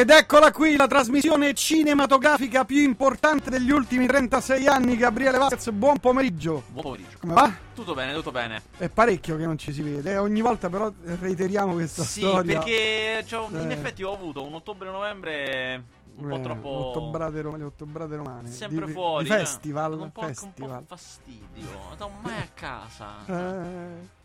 [0.00, 4.96] Ed eccola qui la trasmissione cinematografica più importante degli ultimi 36 anni.
[4.96, 6.62] Gabriele Vaz, buon pomeriggio.
[6.68, 7.18] Buon pomeriggio.
[7.20, 7.52] Come va?
[7.74, 8.62] Tutto bene, tutto bene.
[8.78, 10.12] È parecchio che non ci si vede.
[10.12, 10.16] eh.
[10.16, 12.60] Ogni volta però reiteriamo questa sì, storia.
[12.60, 13.74] perché c'ho- in Eh.
[13.74, 15.84] effetti ho avuto un ottobre-novembre
[16.16, 16.68] un po' Eh, troppo...
[16.68, 18.50] Ottobrate romane, ottobrate romane.
[18.50, 19.24] Sempre Di- fuori.
[19.24, 19.36] Di eh.
[19.38, 19.98] festival.
[20.00, 20.70] Un po', festival.
[20.78, 21.68] un po' fastidio.
[21.98, 23.16] Non mai a casa.
[23.26, 24.18] Eh,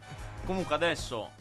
[0.46, 1.32] Comunque adesso...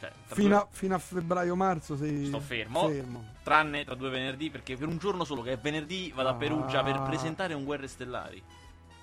[0.00, 2.88] Cioè, fino, due- a, fino a febbraio-marzo sei Sto fermo.
[2.88, 3.24] fermo.
[3.42, 6.82] Tranne tra due venerdì, perché per un giorno solo, che è venerdì, vado a Perugia
[6.82, 7.02] per Ah.
[7.02, 8.42] presentare un Guerre Stellari.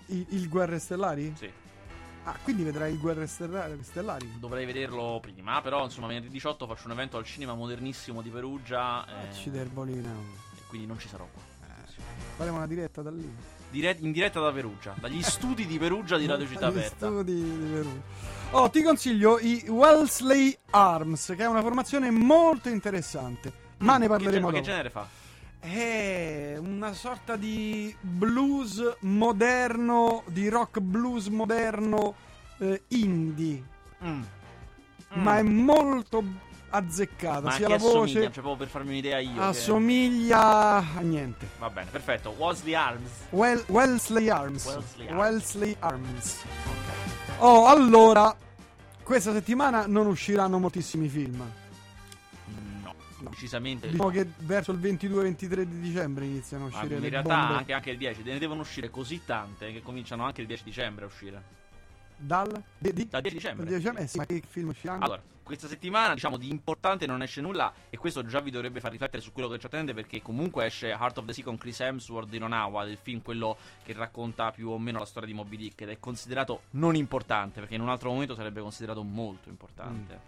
[0.07, 1.33] Il, il Guerre Stellari?
[1.37, 1.51] Sì.
[2.23, 4.37] Ah, quindi vedrai il Guerre Stellari?
[4.39, 9.05] Dovrei vederlo prima, però insomma venerdì 18 faccio un evento al cinema modernissimo di Perugia.
[9.05, 10.09] eh, Acciderbolina.
[10.55, 11.41] e quindi non ci sarò qua.
[12.37, 13.33] Faremo una diretta da lì.
[13.69, 17.07] Dire- in diretta da Perugia, dagli studi di Perugia di Radio Città Aperta.
[17.07, 18.01] studi di Perugia.
[18.51, 23.51] Oh, ti consiglio i Wellesley Arms, che è una formazione molto interessante.
[23.79, 24.69] Ma ne Che, gen- parleremo ma che dopo.
[24.69, 25.07] genere fa?
[25.59, 32.15] È una sorta di blues moderno, di rock blues moderno
[32.59, 33.63] eh, indie,
[34.05, 34.21] Mm.
[35.15, 36.23] ma è molto
[36.69, 39.33] azzeccata, Ma sia la voce Cioè, proprio per farmi un'idea io.
[39.33, 41.47] che- assomiglia a niente.
[41.59, 42.29] Va bene, perfetto.
[42.37, 43.09] Wesley Arms.
[43.29, 44.65] Well- Wellesley Arms.
[44.65, 45.17] Wellesley Arms.
[45.19, 46.43] Wellesley Arms.
[47.39, 48.35] Oh, allora,
[49.03, 51.41] questa settimana non usciranno moltissimi film.
[52.83, 52.95] No,
[53.29, 53.89] decisamente.
[53.89, 57.73] Diciamo che verso il 22-23 di dicembre iniziano a Ma uscire in le realtà anche,
[57.73, 58.23] anche il 10.
[58.23, 61.43] Ne devono uscire così tante che cominciano anche il 10 dicembre a uscire.
[62.17, 62.63] Dal?
[62.77, 63.07] Di, di?
[63.07, 63.65] Dal 10 dicembre.
[63.65, 64.03] Dal 10 dicembre?
[64.03, 65.03] Eh sì, ma che film usciranno?
[65.03, 68.91] Allora, questa settimana, diciamo, di importante non esce nulla e questo già vi dovrebbe far
[68.91, 71.79] riflettere su quello che ci attende perché comunque esce Heart of the Sea con Chris
[71.79, 75.55] Hemsworth di Nonawa, del film quello che racconta più o meno la storia di Moby
[75.55, 80.19] Dick ed è considerato non importante perché in un altro momento sarebbe considerato molto importante.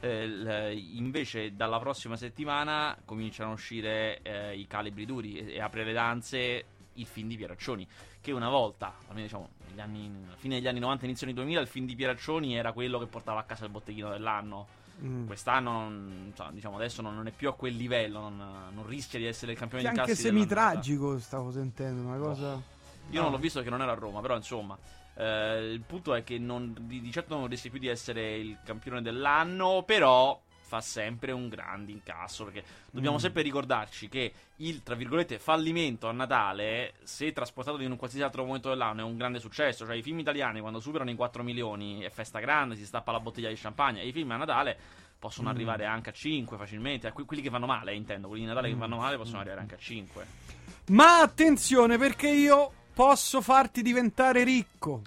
[0.00, 5.60] Eh, l- invece dalla prossima settimana cominciano a uscire eh, i calibri duri e, e
[5.60, 7.86] apre le danze il film di Pieraccioni
[8.22, 11.60] che una volta, almeno diciamo negli anni, alla fine degli anni 90 inizio anni 2000
[11.60, 15.26] il film di Pieraccioni era quello che portava a casa il botteghino dell'anno Mm.
[15.26, 18.36] quest'anno non- insomma, diciamo adesso non, non è più a quel livello non,
[18.72, 20.54] non rischia di essere il campione Che di anche incassi dell'annata.
[20.54, 22.60] semitragico stavo sentendo, una cosa...
[23.10, 24.76] Io non l'ho visto perché non ero a Roma, però insomma.
[25.14, 28.58] eh, il punto è che non, di, di certo non rischia più di essere il
[28.64, 30.38] campione dell'anno, però
[30.72, 32.44] fa sempre un grande incasso.
[32.44, 33.20] Perché dobbiamo Mm.
[33.20, 38.42] sempre ricordarci che il tra virgolette fallimento a Natale, se trasportato in un qualsiasi altro
[38.46, 39.84] momento dell'anno, è un grande successo.
[39.84, 43.20] Cioè, i film italiani quando superano i 4 milioni è festa grande, si stappa la
[43.20, 44.00] bottiglia di champagne.
[44.00, 44.78] E i film a Natale
[45.18, 45.54] possono Mm.
[45.54, 47.06] arrivare anche a 5 facilmente.
[47.06, 48.28] A que- quelli che vanno male, intendo.
[48.28, 48.78] Quelli di Natale che Mm.
[48.80, 50.26] vanno male possono arrivare anche a 5.
[50.86, 55.02] Ma attenzione perché io posso farti diventare ricco.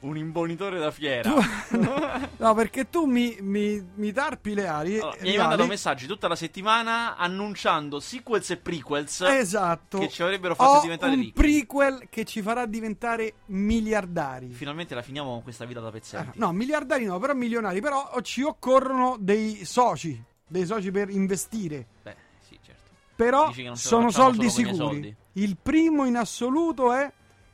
[0.00, 1.30] Un imbonitore da fiera.
[2.42, 4.98] No, perché tu mi, mi, mi tarpi le ali.
[4.98, 9.98] Allora, mi hai mandato ali- messaggi tutta la settimana annunciando sequels e prequels Esatto.
[9.98, 11.32] che ci avrebbero fatto Ho diventare un ricchi.
[11.32, 14.48] prequel che ci farà diventare miliardari.
[14.48, 16.38] Finalmente la finiamo con questa vita da Ah, pezzenti.
[16.38, 17.80] no, miliardari no, però milionari.
[17.80, 20.20] Però ci occorrono dei soci.
[20.46, 21.86] Dei soci per investire.
[22.02, 22.90] Beh, sì, certo.
[23.14, 24.74] Però sono soldi sicuri.
[24.76, 25.16] soldi.
[25.34, 27.10] Il primo in assoluto è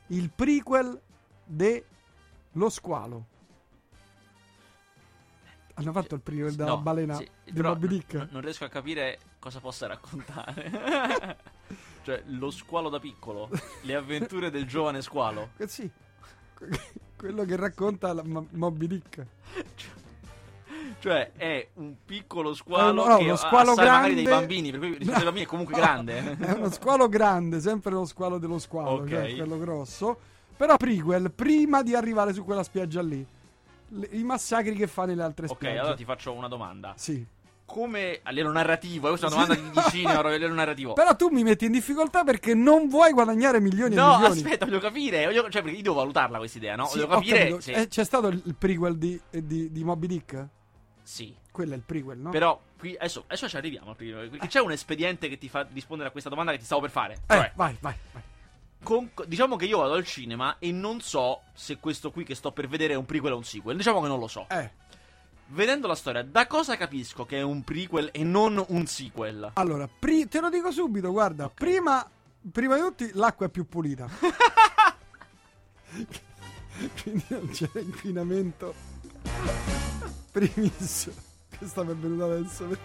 [0.07, 0.99] il prequel
[1.45, 1.83] de
[2.59, 3.25] Lo Squalo.
[5.75, 8.13] Hanno fatto il prequel della No, balena sì, di Moby Dick?
[8.15, 11.37] n- non riesco a capire cosa possa raccontare.
[12.03, 13.49] cioè, lo squalo da piccolo,
[13.83, 15.51] le avventure del giovane squalo.
[15.55, 15.89] Eh sì.
[17.15, 19.25] Quello che racconta la Mo- Moby Dick.
[20.99, 24.79] Cioè, è un piccolo squalo Eh, no, che squalo assai magari dei grande- bambini, per
[24.81, 26.37] cui rispetto ai bambini è comunque No, grande.
[26.37, 29.07] È uno squalo grande, sempre lo squalo dello squalo, Ok.
[29.07, 30.19] cioè quello grosso.
[30.59, 33.25] Però prequel, prima di arrivare su quella spiaggia lì.
[33.91, 35.77] Le- I massacri che fa nelle altre ok, spiagge.
[35.79, 36.93] allora ti faccio una domanda.
[36.97, 37.25] Sì.
[37.65, 40.93] come a livello narrativo, questa è una domanda di, di cinema, a livello narrativo.
[40.93, 44.33] Però tu mi metti in difficoltà perché non vuoi guadagnare milioni e No, milioni.
[44.41, 46.87] aspetta, voglio capire, voglio- cioè perché io devo valutarla questa idea, no?
[46.87, 50.47] Sì, voglio capire se Eh, c'è stato il prequel di, eh, di, di Moby Dick?
[51.03, 51.33] sì.
[51.51, 52.29] Quello è il prequel, no?
[52.31, 56.11] Però qui adesso, adesso ci arriviamo, perché c'è un espediente che ti fa rispondere a
[56.11, 57.13] questa domanda che ti stavo per fare.
[57.27, 58.21] Eh, Cioè, vai, vai, vai.
[58.83, 62.51] Con- diciamo che io vado al cinema e non so se questo qui che sto
[62.51, 63.75] per vedere è un prequel o un sequel.
[63.77, 64.45] Diciamo che non lo so.
[64.49, 64.71] Eh,
[65.51, 69.49] Vedendo la storia, da cosa capisco che è un prequel e non un sequel?
[69.55, 72.07] allora, pri- te lo dico subito, guarda, prima,
[72.51, 74.07] prima di tutti l'acqua è più pulita.
[77.01, 78.73] Quindi non c'è inquinamento.
[80.31, 81.15] Primissimo.
[81.57, 82.63] Questa mi è venuta adesso.
[82.65, 82.77] Un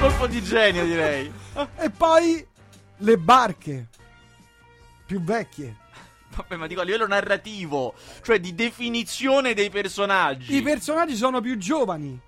[0.00, 1.30] colpo di genio, direi.
[1.76, 2.44] E poi
[2.96, 3.88] le barche.
[5.06, 5.76] Più vecchie.
[6.36, 10.56] Vabbè, ma dico a livello narrativo, cioè di definizione dei personaggi.
[10.56, 12.18] I personaggi sono più giovani.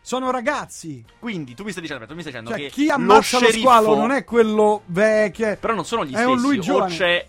[0.00, 1.04] sono ragazzi.
[1.18, 3.38] Quindi tu mi stai dicendo, aspetta, tu mi stai dicendo Cioè, che chi lo ammazza
[3.40, 5.56] lo, sceriffo- squalo non è quello vecchio.
[5.56, 6.94] Però non sono gli È stessi, un lui giovane.
[6.94, 7.26] c'è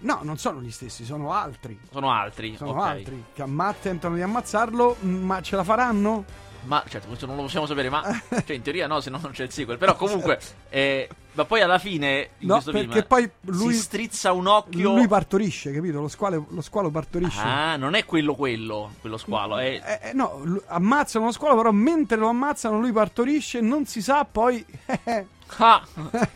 [0.00, 1.76] No, non sono gli stessi, sono altri.
[1.90, 2.78] sono altri, Sono ok.
[2.86, 6.24] altri che amma- tentano di ammazzarlo, ma ce la faranno?
[6.64, 8.02] Ma certo, questo non lo possiamo sapere, ma
[8.44, 9.78] cioè in teoria no, se no non c'è il sequel.
[9.78, 13.80] Però comunque eh, ma poi alla fine in No, questo perché film poi lui, si
[13.80, 16.00] strizza un occhio lui partorisce, capito?
[16.00, 17.40] Lo squalo, lo squalo partorisce.
[17.40, 21.70] Ah, non è quello quello, quello squalo, è Eh, eh, no, ammazzano lo squalo, però
[21.70, 24.64] mentre lo ammazzano lui partorisce, non si sa poi...
[25.56, 25.84] Ah,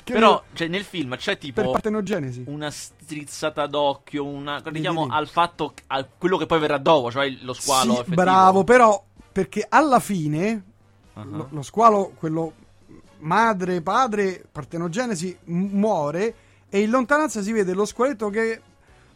[0.03, 2.47] però cioè, nel film c'è per tipo partenogenesi.
[2.49, 7.53] una strizzata d'occhio, una diciamo al fatto a quello che poi verrà dopo, cioè lo
[7.53, 9.00] squalo Sì, bravo, però
[9.34, 10.62] perché alla fine
[11.16, 11.22] Ah.
[11.25, 12.52] lo, lo squalo, quello
[13.20, 16.34] madre, padre, partenogenesi, muore
[16.69, 18.60] e in lontananza si vede lo squaletto che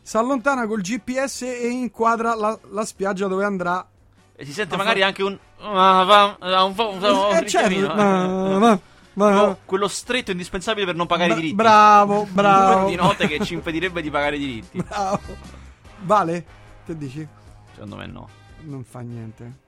[0.00, 3.84] si allontana col GPS e inquadra la, la spiaggia dove andrà.
[4.36, 7.38] E si sente Ma magari fa- anche un ah, ah, un po' un Eh, certo,
[7.40, 7.96] richiamino, eh.
[7.96, 8.80] ma- ma-
[9.14, 11.54] ma- Quello- stretto indispensabile per non pagare i diritti.
[11.56, 12.72] Bravo, bravo.
[12.74, 14.78] Quello di notte che ci impedirebbe di pagare i diritti.
[14.86, 15.20] Bravo.
[16.02, 16.44] Vale?
[16.86, 17.26] Che dici?
[17.72, 18.28] Secondo me no.
[18.60, 19.66] Non fa niente.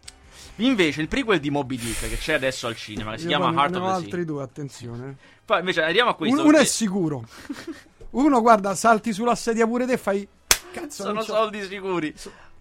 [0.62, 3.53] Invece il prequel di Moby Dick che c'è adesso al cinema, che si Io chiama
[3.53, 4.25] Heart ne of ho the altri Sea.
[4.25, 5.17] due, attenzione.
[5.45, 6.37] Poi invece arriviamo a questo.
[6.41, 7.25] Un- uno è perché sicuro.
[8.11, 10.27] Uno, guarda, salti sulla sedia pure te e fai.
[10.73, 12.12] Cazzo, sono soldi sicuri.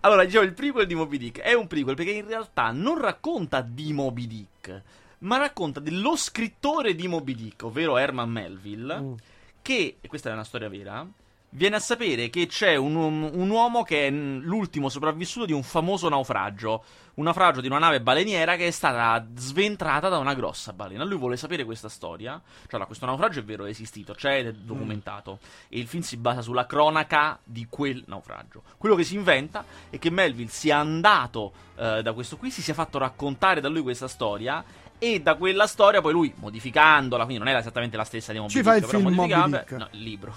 [0.01, 3.61] Allora, dicevo, il prequel di Moby Dick è un prequel perché in realtà non racconta
[3.61, 4.81] di Moby Dick,
[5.19, 9.13] ma racconta dello scrittore di Moby Dick, ovvero Herman Melville, Mm.
[9.61, 11.05] che, e questa è una storia vera,
[11.51, 15.53] viene a sapere che c'è un, un- un uomo che è mm, l'ultimo sopravvissuto di
[15.53, 16.83] un famoso naufragio.
[17.15, 21.03] Un naufragio di una nave baleniera che è stata sventrata da una grossa balena.
[21.03, 22.39] Lui vuole sapere questa storia.
[22.41, 25.39] Cioè, allora, questo naufragio è vero, è esistito, c'è ed è documentato.
[25.67, 28.63] E il film si basa sulla cronaca di quel naufragio.
[28.77, 32.73] Quello che si inventa è che Melville sia andato eh, da questo qui, si sia
[32.73, 34.63] fatto raccontare da lui questa storia.
[34.99, 38.51] E da quella storia poi lui, modificandola, quindi non era esattamente la stessa di Moby
[38.51, 39.71] Ci Dick, fa il film Moby Dick.
[39.71, 40.33] No, il libro.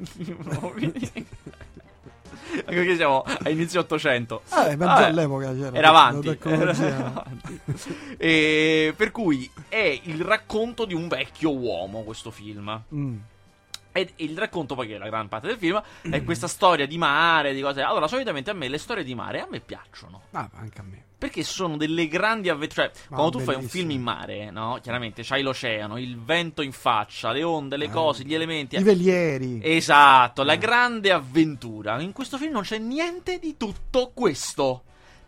[0.60, 1.26] Moby Dick.
[2.48, 4.42] Anche perché siamo a inizio 800.
[4.68, 5.76] Eh, ma già all'epoca c'era.
[5.76, 6.38] era avanti.
[6.42, 7.60] Era avanti.
[8.16, 12.82] E per cui è il racconto di un vecchio uomo questo film.
[12.94, 13.16] Mm.
[13.92, 16.86] E e il racconto, poi che è la gran parte del film, è questa storia
[16.86, 17.82] di mare, di cose.
[17.82, 20.22] Allora, solitamente a me le storie di mare a me piacciono.
[20.32, 21.04] Ah, anche a me.
[21.18, 22.90] Perché sono delle grandi avventure.
[22.92, 23.82] Cioè, Ma quando tu fai un bellissimo.
[23.88, 24.78] film in mare, no?
[24.82, 28.76] Chiaramente c'hai l'oceano, il vento in faccia, le onde, le cose, gli elementi.
[28.76, 29.60] I velieri.
[29.62, 31.98] Esatto, la grande avventura.
[32.00, 34.82] In questo film non c'è niente di tutto questo.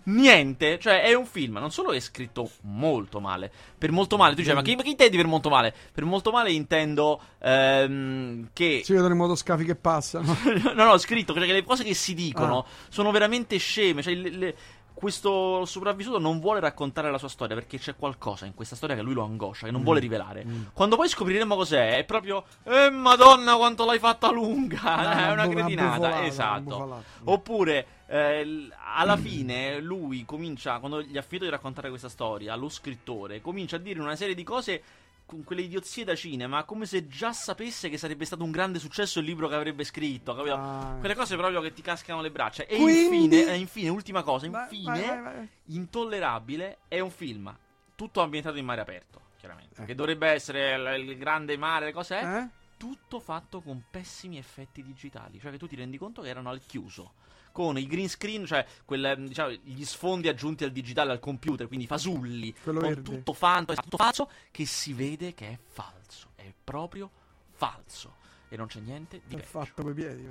[0.09, 4.41] Niente, cioè è un film, non solo è scritto molto male, per molto male, tu
[4.41, 5.75] dici, ma che, che intendi per molto male?
[5.93, 8.81] Per molto male intendo ehm, che...
[8.85, 10.35] Si vedono i motoscafi che passano.
[10.75, 12.65] no, no, scritto, cioè che le cose che si dicono Ah.
[12.89, 14.57] sono veramente sceme, cioè le- le-
[14.99, 19.03] questo sopravvissuto non vuole raccontare la sua storia perché c'è qualcosa in questa storia che
[19.03, 20.45] lui lo angoscia, che non vuole rivelare.
[20.73, 25.47] Quando poi scopriremo cos'è, è proprio, eh madonna quanto l'hai fatta lunga, Ah, è una
[25.47, 27.03] bu- cretinata, una esatto.
[27.25, 32.69] Oppure eh, alla fine lui comincia, quando gli ha finito di raccontare questa storia, lo
[32.69, 34.83] scrittore comincia a dire una serie di cose
[35.29, 39.19] con quelle idiozie da cinema, come se già sapesse che sarebbe stato un grande successo
[39.19, 40.55] il libro che avrebbe scritto, capito?
[40.55, 40.97] Ah.
[40.99, 42.65] Quelle cose proprio che ti cascano le braccia.
[42.65, 45.49] E Quindi- infine, infine, ultima cosa, infine, vai, vai, vai.
[45.67, 47.55] intollerabile è un film
[47.95, 49.83] tutto ambientato in mare aperto, chiaramente.
[49.83, 49.85] Eh.
[49.85, 52.49] Che dovrebbe essere l- il grande mare, le cose, eh?
[52.79, 56.63] Tutto fatto con pessimi effetti digitali, cioè che tu ti rendi conto che erano al
[56.65, 57.13] chiuso.
[57.53, 61.87] Con il green screen, cioè quel, diciamo, gli sfondi aggiunti al digitale, al computer, quindi
[61.87, 63.03] fasulli, Quello con verde.
[63.03, 67.11] tutto fanto, esatto, tutto falso, che si vede che è falso, è proprio
[67.51, 68.15] falso.
[68.51, 69.47] E non c'è niente di È peggio.
[69.49, 70.27] fatto coi piedi.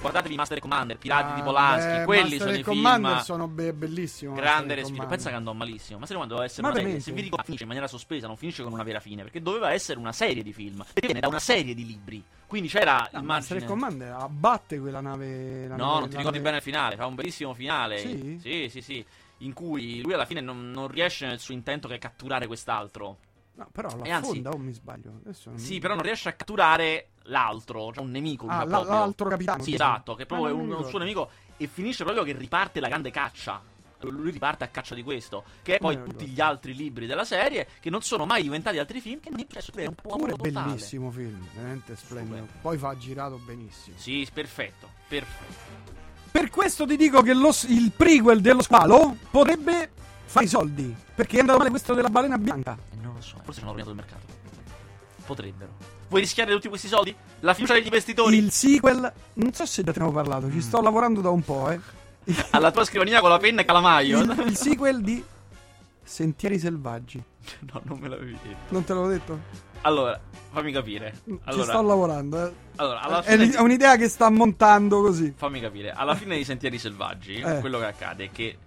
[0.00, 2.66] Guardatevi Master Commander, Pirati Ah, di Polanski, beh, quelli Master sono i film.
[2.66, 4.32] Commander sono be- bellissimo.
[4.34, 4.86] Grande Master respiro.
[4.94, 5.08] Commander.
[5.16, 5.98] Pensa che andò malissimo.
[6.00, 7.00] Ma se no doveva essere Ma una serie.
[7.00, 9.22] Se vi dico finisce in maniera sospesa, non finisce con una vera fine.
[9.22, 10.78] Perché doveva essere una serie di film.
[10.78, 12.22] Perché viene da una serie di libri.
[12.46, 13.64] Quindi c'era il Master.
[13.64, 15.66] Commander abbatte quella nave.
[15.68, 16.96] No, nave- non ti ricordi nave- bene il finale.
[16.96, 17.98] Fa un bellissimo finale.
[17.98, 18.38] Sì?
[18.42, 18.80] sì, sì.
[18.82, 19.06] sì.
[19.38, 23.18] In cui lui alla fine non, non riesce nel suo intento che è catturare quest'altro.
[23.54, 25.20] No, però la E anzi- fonda o mi sbaglio?
[25.22, 28.46] Non Sì, mi- però non riesce a catturare l'altro, cioè un nemico.
[28.48, 28.92] Ah, proprio.
[28.92, 29.62] l'altro capitano.
[29.62, 32.32] Sì, esatto, che proprio Ah, è un, mi un suo nemico e finisce proprio che
[32.32, 33.62] riparte la grande caccia.
[34.00, 37.24] Lui riparte a caccia di questo, che è poi lo tutti gli altri libri della
[37.24, 40.34] serie, che non sono mai diventati altri film, che è successo, è un po' Pure
[40.34, 42.34] bellissimo film, veramente splendido.
[42.38, 42.60] Stupendo.
[42.62, 43.96] Poi fa girato benissimo.
[43.96, 46.00] Sì, perfetto, perfetto.
[46.32, 49.90] Per questo ti dico che lo il prequel dello squalo potrebbe
[50.32, 50.94] fare i soldi.
[51.14, 52.76] Perché è andato male questo della balena bianca.
[52.90, 54.26] E non lo so, forse ci hanno rovinato il mercato.
[55.26, 55.70] Potrebbero.
[56.08, 57.14] Vuoi rischiare tutti questi soldi?
[57.40, 58.36] La fiducia degli investitori?
[58.36, 61.42] Il sequel, non so se già te ne avevo parlato, ci sto lavorando da un
[61.42, 61.80] po', eh.
[62.50, 64.20] Alla tua scrivania con la penna e calamaio?
[64.20, 65.22] Il, il sequel di
[66.02, 67.22] Sentieri selvaggi.
[67.72, 68.56] No, non me l'avevi detto.
[68.68, 69.38] Non te l'avevo detto?
[69.82, 70.18] Allora,
[70.52, 71.14] fammi capire.
[71.24, 72.46] Ci Allora, sto lavorando.
[72.46, 72.52] eh.
[72.76, 75.32] allora, alla È fine l'i- di- è un'idea che sta montando così.
[75.36, 77.58] Fammi capire, alla fine di Sentieri Selvaggi, Eh.
[77.60, 78.58] quello che accade è che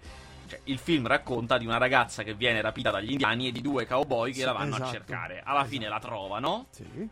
[0.48, 3.86] cioè, il film racconta di una ragazza che viene rapita dagli indiani e di due
[3.88, 4.92] cowboy che Sì, la vanno a esatto.
[4.92, 5.42] cercare.
[5.44, 7.08] Alla fine la trovano Sì.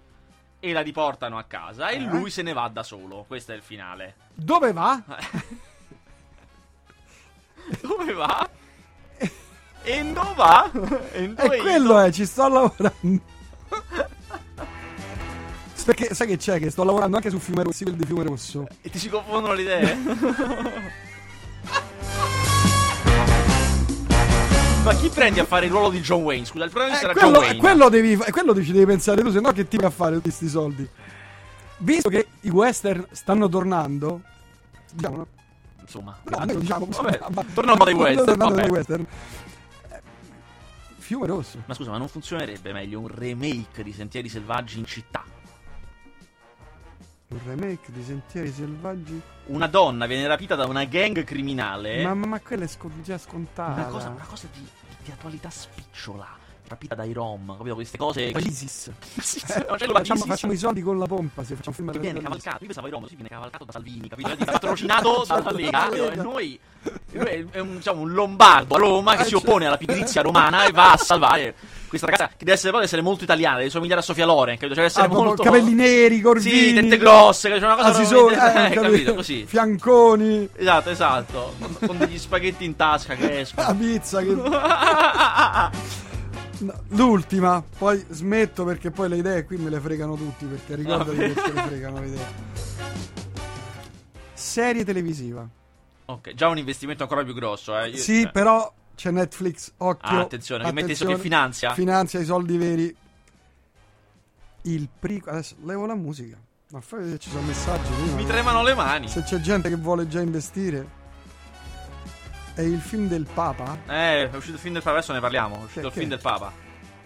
[0.59, 1.99] e la riportano a casa e Eh.
[1.99, 3.25] lui se ne va da solo.
[3.27, 4.15] Questo è il finale.
[4.33, 5.01] Dove va?
[7.81, 8.49] Dove va?
[9.85, 10.71] E dove va?
[11.13, 13.21] E E quello è, ci sto lavorando.
[15.85, 16.59] Perché sai che c'è?
[16.59, 18.65] Che sto lavorando anche su Fiume Rosso, di Fiume Rosso.
[18.81, 19.97] E ti si confondono le idee?
[24.83, 26.45] Ma chi prendi a fare il ruolo di John Wayne?
[26.45, 27.59] Scusa, il protagonista Eh, era quello, John Wayne.
[27.59, 30.23] quello devi, quello ci devi pensare tu, se no che ti vai a fare tutti
[30.27, 30.87] questi soldi?
[31.77, 34.21] Visto che i western stanno tornando,
[34.91, 35.25] diciamo?
[35.79, 38.69] Insomma, No, diciamo, Vabbè, ma- torniamo dai western, vabbè.
[38.69, 39.05] western.
[39.89, 40.01] Eh,
[40.97, 41.61] Fiume Rosso.
[41.65, 45.23] Ma scusa, ma non funzionerebbe meglio un remake di Sentieri Selvaggi in città?
[47.33, 49.19] Un remake di Sentieri Selvaggi.
[49.45, 52.03] Una donna viene rapita da una gang criminale.
[52.03, 53.71] Ma, ma, ma quella è sco- già scontata.
[53.73, 54.65] Una cosa, una cosa di,
[55.03, 56.27] di attualità spicciola.
[56.67, 57.73] Rapita dai rom, capito?
[57.75, 58.31] Queste cose.
[58.35, 58.91] L'ISIS.
[59.19, 61.83] Sì, Eh, no, la facciamo, ISIS facciamo i soldi con la pompa se facciamo un
[61.83, 62.57] film che viene cavalcato.
[62.59, 64.29] Io pensavo ai rom, sì, viene cavalcato da Salvini, capito?
[64.31, 65.89] È patrocinato dalla Lega.
[65.91, 66.59] E noi.
[67.11, 70.71] è, un, diciamo, un lombardo a Roma che si cioè- oppone alla pigrizia romana e
[70.71, 71.55] va a salvare
[71.97, 74.75] questa ragazza che deve essere, deve essere molto italiana, deve somigliare a Sofia Loren, capito?
[74.75, 75.43] Cioè deve essere Ah, molto.
[75.43, 76.57] capelli neri, corvini.
[76.69, 79.13] Sì, tette grosse, c'è una cosa si veramente- sono, eh, capito?
[79.15, 79.45] Così.
[79.45, 80.49] Fianconi.
[80.55, 81.53] Esatto, esatto.
[81.85, 83.75] Con, degli spaghetti in tasca che La escono.
[83.77, 84.35] pizza che...
[86.89, 91.33] L'ultima, poi smetto perché poi le idee qui me le fregano tutti, perché ricordati che
[91.35, 92.25] ce le fregano le idee.
[94.33, 95.45] Serie televisiva.
[96.05, 97.89] ok, già un investimento ancora più grosso, eh.
[97.89, 98.29] Io- Sì, eh.
[98.29, 100.17] però c'è Netflix, occhio.
[100.17, 101.73] Ah, attenzione, che mette- che finanzia?
[101.73, 102.95] Finanzia i soldi veri.
[104.63, 105.33] Il prequel...
[105.35, 106.37] Adesso levo la musica.
[106.69, 108.15] Ma fai vedere se ci sono messaggi prima.
[108.15, 109.07] Mi tremano le mani.
[109.07, 111.01] Se c'è gente che vuole già investire.
[112.55, 113.77] È il film del Papa.
[113.87, 115.55] Eh, è uscito il film del Papa, adesso ne parliamo.
[115.59, 116.51] È uscito Che- il film del Papa.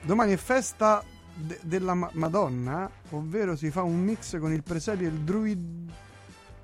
[0.01, 1.03] Domani è festa
[1.34, 5.91] de- della Ma- Madonna, ovvero si fa un mix con il presepio e il druid-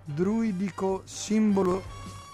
[0.05, 1.81] druidico simbolo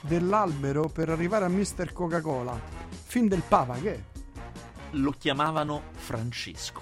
[0.02, 1.92] dell'albero per arrivare a Mr.
[1.94, 2.60] Coca-Cola.
[3.06, 4.00] Film del Papa, che è?
[4.92, 6.82] Lo chiamavano Francesco.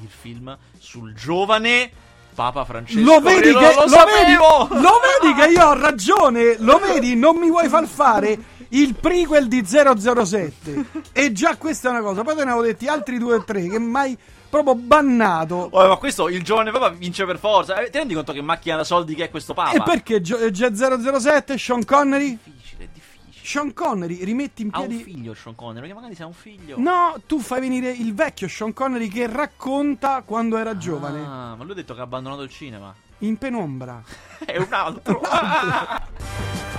[0.00, 1.90] Il film sul giovane
[2.34, 3.00] Papa Francesco.
[3.00, 4.68] Lo vedi, che, lo, lo, vedi, sapevo!
[4.70, 9.48] lo vedi che io ho ragione, lo vedi, non mi vuoi far fare il prequel
[9.48, 10.84] di 007.
[11.12, 12.22] E già questa è una cosa.
[12.22, 14.16] Poi te ne avevo detti altri due o tre che mai
[14.48, 15.68] proprio bannato.
[15.72, 17.78] Oh, ma questo il giovane Papa vince per forza.
[17.80, 19.72] Eh, ti rendi conto che macchina da soldi che è questo Papa?
[19.72, 22.38] E perché Gio- già 007, Sean Connery?
[22.42, 23.14] Difficile, è difficile.
[23.46, 25.02] Sean Connery, rimetti in Ha un piedi.
[25.04, 26.78] figlio Sean Connery, che magari se ha un figlio.
[26.78, 31.20] No, tu fai venire il vecchio Sean Connery che racconta quando era giovane.
[31.20, 32.94] Ah, ma lui ha detto che ha abbandonato il cinema.
[33.20, 34.02] In penombra.
[34.44, 35.20] È un altro.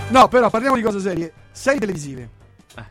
[0.10, 1.34] No, però parliamo di cose serie.
[1.52, 2.30] Serie televisive.
[2.76, 2.84] Eh.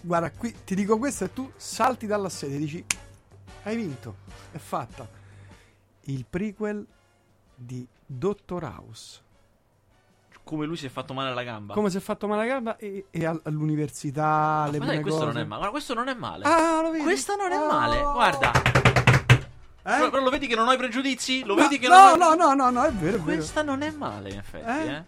[0.00, 2.84] Guarda, qui ti dico questo e tu salti dalla sedia e dici:
[3.64, 4.16] Hai vinto,
[4.52, 5.08] è fatta.
[6.06, 6.86] Il prequel
[7.54, 9.22] di Dottor House.
[10.44, 11.72] Come lui si è fatto male alla gamba.
[11.72, 15.20] Come si è fatto male la gamba e, e all- all'università, le Ma dai, questo
[15.20, 15.32] cose.
[15.32, 15.56] non è male.
[15.60, 16.44] Guarda, questo non è male.
[16.44, 17.02] Ah, lo vedi?
[17.04, 17.66] Questo non è Oh.
[17.66, 18.00] male.
[18.02, 18.52] Guarda.
[18.52, 19.40] Eh?
[19.82, 21.44] Però, però lo vedi che non ho i pregiudizi?
[21.44, 22.34] Lo No, vedi che no, non ho...
[22.34, 23.36] no, no, no, no, è vero, è vero.
[23.36, 24.86] Questa non è male, in effetti, Eh?
[24.92, 25.04] eh.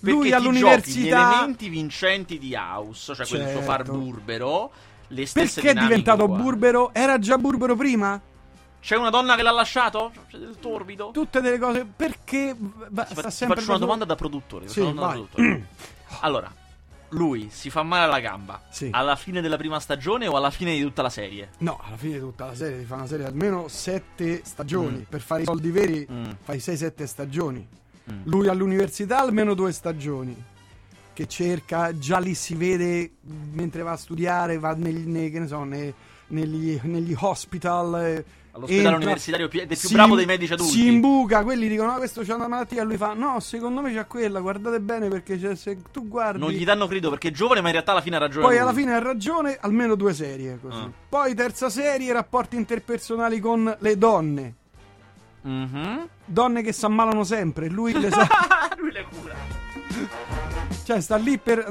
[0.00, 3.92] Lui Perché ti all'università- giochi gli elementi vincenti di House, cioè quel suo far Certo.
[3.98, 4.72] burbero,
[5.08, 6.90] le stesse Perché è diventato burbero?
[6.92, 8.20] Era già burbero prima?
[8.80, 10.12] C'è una donna che l'ha lasciato?
[10.28, 11.10] C'è del torbido?
[11.12, 11.84] Tutte delle cose.
[11.84, 14.68] Perché va- Ti sta fa- ti sempre faccio una da domanda da produttore.
[14.68, 15.66] Sì, da produttore.
[16.20, 16.52] allora,
[17.12, 18.90] lui si fa male alla gamba Sì.
[18.92, 21.50] alla fine della prima stagione o alla fine di tutta la serie?
[21.58, 24.98] No, alla fine di tutta la serie ti fa una serie almeno sette stagioni.
[24.98, 25.02] Mm.
[25.08, 26.24] Per fare i soldi veri Mm.
[26.42, 27.66] fai 6-7 stagioni.
[28.12, 28.20] Mm.
[28.24, 30.36] Lui all'università almeno due stagioni.
[31.18, 33.10] Che cerca, già lì si vede
[33.50, 34.80] mentre va a studiare, va che
[35.40, 35.92] ne so, nei-
[36.28, 37.92] negli, negli hospital.
[38.04, 40.70] eh, All'ospedale entra, universitario pi- è più si- bravo dei medici adulti.
[40.72, 42.82] Si imbuca, quelli dicono: No, questo c'ha una malattia.
[42.82, 44.38] E lui fa: No, secondo me c'ha quella.
[44.38, 46.38] Guardate bene perché se tu guardi.
[46.38, 48.44] Non gli danno credo perché è giovane, ma in realtà alla fine ha ragione.
[48.44, 48.62] Poi lui.
[48.62, 50.78] alla fine ha ragione, almeno due serie così.
[50.78, 50.90] Ah.
[51.08, 54.54] Poi terza serie, rapporti interpersonali con le donne.
[55.42, 56.08] Mhm.
[56.26, 58.24] Donne che si ammalano sempre, lui le sa...
[58.78, 60.57] lui le cura.
[60.84, 61.66] Cioè sta lì per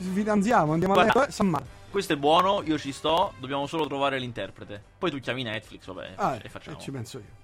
[0.00, 1.62] ci fidanziamo, andiamo a letto, eh.
[1.90, 4.82] Questo è buono, io ci sto, dobbiamo solo trovare l'interprete.
[4.98, 6.76] Poi tu chiami Netflix, vabbè, Ah, e facciamo.
[6.76, 7.42] e ci penso io.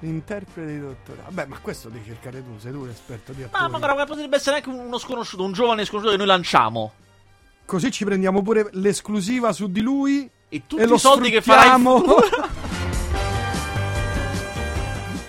[0.00, 1.22] L'interprete di dottorato.
[1.30, 3.80] Vabbè, ma questo devi cercare tu, sei tu l'esperto di Ma attori.
[3.80, 6.92] magari potrebbe essere anche uno sconosciuto, un giovane sconosciuto che noi lanciamo.
[7.64, 10.28] Così ci prendiamo pure l'esclusiva su di lui.
[10.48, 12.18] E tutti e i soldi che futuro.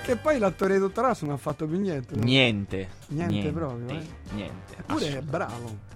[0.05, 2.15] Che poi l'attore di Dottor House non ha fatto più niente.
[2.15, 2.23] no?
[2.23, 2.89] Niente.
[3.07, 4.05] Niente proprio, eh.
[4.33, 4.75] Niente.
[4.77, 5.93] Eppure è bravo.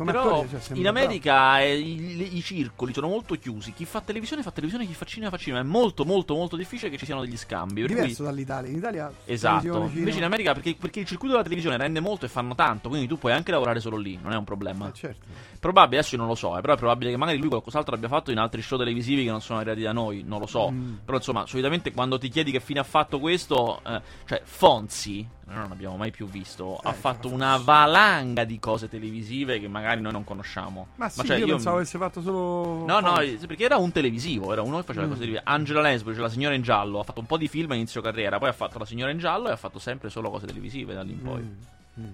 [0.00, 3.74] Come Però attore, cioè, in America eh, i, i circoli sono molto chiusi.
[3.74, 5.60] Chi fa televisione fa televisione, chi fa cinema fa cinema.
[5.60, 7.86] È molto, molto, molto difficile che ci siano degli scambi.
[7.86, 8.70] Diverso cui, dall'Italia.
[8.70, 9.90] In Italia esatto.
[9.92, 12.88] Invece in America, perché, perché il circuito della televisione rende molto e fanno tanto.
[12.88, 14.88] Quindi tu puoi anche lavorare solo lì, non è un problema.
[14.88, 15.26] Eh, certo.
[15.60, 18.08] Probabile, adesso io non lo so, eh, però è probabile che magari lui qualcos'altro abbia
[18.08, 20.70] fatto in altri show televisivi che non sono arrivati da noi, non lo so.
[20.70, 20.94] Mm.
[21.04, 25.58] Però insomma, solitamente quando ti chiedi che fine ha fatto questo, eh, cioè Fonzi, noi
[25.62, 29.68] non abbiamo mai più visto, ha Eh, fatto fa- una valanga di cose televisive che
[29.68, 30.88] magari noi non conosciamo.
[30.96, 32.84] Ma sì, cioè, io, pensavo avesse fatto solo.
[32.86, 33.14] No, no,
[33.46, 35.08] perché era un televisivo, era uno che faceva Mm.
[35.08, 35.50] cose televisive.
[35.52, 38.00] Angela Lansbury, cioè la signora in giallo, ha fatto un po' di film a inizio
[38.00, 40.94] carriera, poi ha fatto la signora in giallo e ha fatto sempre solo cose televisive
[40.94, 41.40] da lì in poi.
[41.42, 42.10] Mm, mm.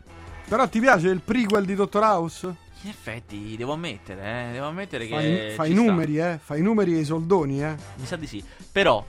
[0.49, 2.55] Però ti piace il prequel di Dottor House?
[2.83, 5.53] In effetti, devo ammettere, eh, devo ammettere Fai, che.
[5.57, 5.87] fai i ci sta.
[5.91, 6.39] numeri, eh?
[6.41, 7.75] Fai i numeri e i soldoni, eh?
[7.97, 8.45] Mi sa di sì.
[8.71, 9.05] Però,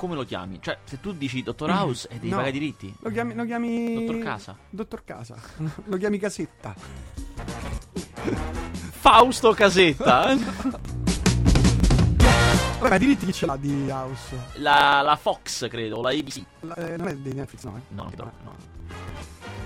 [0.00, 0.56] come lo chiami?
[0.62, 2.30] Cioè, se tu dici Dottor House e devi Mm.
[2.30, 2.36] No.
[2.36, 2.94] pagare i diritti.
[3.00, 3.34] Lo chiami.
[3.34, 4.06] Lo chiami...
[4.06, 4.56] Dottor Casa.
[4.70, 5.36] Dottor Casa.
[5.84, 6.74] lo chiami Casetta.
[9.00, 10.34] Fausto Casetta.
[12.80, 14.34] Vabbè, ma i diritti chi ce l'ha di House?
[14.54, 16.42] la, la Fox, credo, la ABC.
[16.60, 17.76] La- eh, non è di Netflix, no?
[17.76, 17.80] eh?
[17.94, 18.54] No, no, no.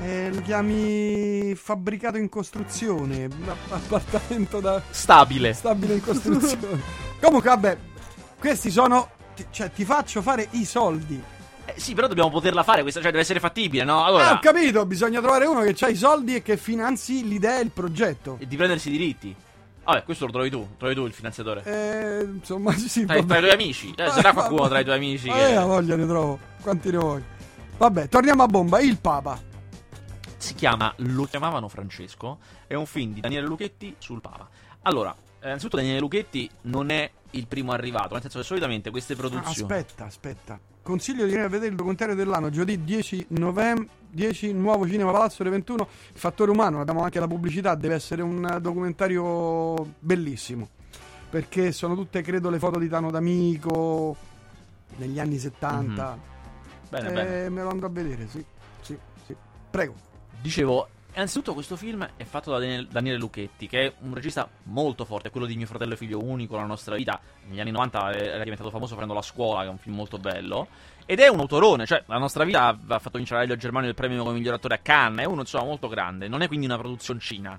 [0.01, 3.29] Eh, lo chiami fabbricato in costruzione.
[3.69, 4.83] Appartamento da.
[4.91, 5.53] Stabile.
[5.53, 6.83] stabile in costruzione.
[7.21, 7.79] Comunque, vabbè,
[8.41, 9.11] questi sono.
[9.35, 11.23] Ti- cioè, ti faccio fare i soldi.
[11.67, 14.05] Eh, sì, però dobbiamo poterla fare questa, cioè deve essere fattibile, no?
[14.05, 17.59] Allora, Ah, ho capito, bisogna trovare uno che ha i soldi e che finanzi l'idea
[17.59, 18.37] e il progetto.
[18.39, 19.35] e di prendersi i diritti.
[19.85, 21.63] Vabbè, questo lo trovi tu, trovi tu il finanziatore.
[21.65, 23.95] Eh, insomma, sì, Tra, tra i tuoi amici.
[23.97, 26.39] Eh, sarà qualcuno tra i tuoi amici Eh, che la voglia ne trovo.
[26.63, 27.23] Quanti ne vuoi?
[27.77, 28.81] Vabbè, torniamo a bomba.
[28.81, 29.39] Il Papa.
[30.37, 32.39] si chiama Lo chiamavano Francesco.
[32.67, 34.49] È un film di Daniele Luchetti sul Papa.
[34.83, 39.15] Allora, eh, innanzitutto Daniele Luchetti non è il primo arrivato, nel senso che solitamente queste
[39.15, 40.59] Ah, produzioni aspetta, aspetta.
[40.83, 45.37] Consiglio di venire a vedere il documentario dell'anno, giovedì 10 novembre, 10, nuovo cinema Palazzo
[45.39, 50.69] delle 21, il fattore umano, abbiamo anche la pubblicità, deve essere un eh, documentario bellissimo,
[51.31, 54.17] perché sono tutte, credo, le foto di Tano D'Amico
[54.97, 56.19] negli anni 70.
[56.91, 57.49] Bene, Eh, bene.
[57.49, 58.45] Me lo andrò a vedere, sì,
[58.83, 59.35] sì, sì.
[59.71, 59.95] Prego.
[60.41, 65.29] Dicevo, innanzitutto questo film è fatto da Daniele, Lucchetti, che è un regista molto forte,
[65.29, 67.21] è quello di Mio fratello e figlio unico, La nostra vita.
[67.47, 70.69] Negli anni 90 era diventato famoso prendo la scuola, che è un film molto bello.
[71.07, 74.23] Ed è un autorone, cioè La nostra vita ha fatto vincere Elio Germano il premio
[74.23, 77.59] come miglior attore a Cannes, è uno insomma molto grande, non è quindi una produzioncina.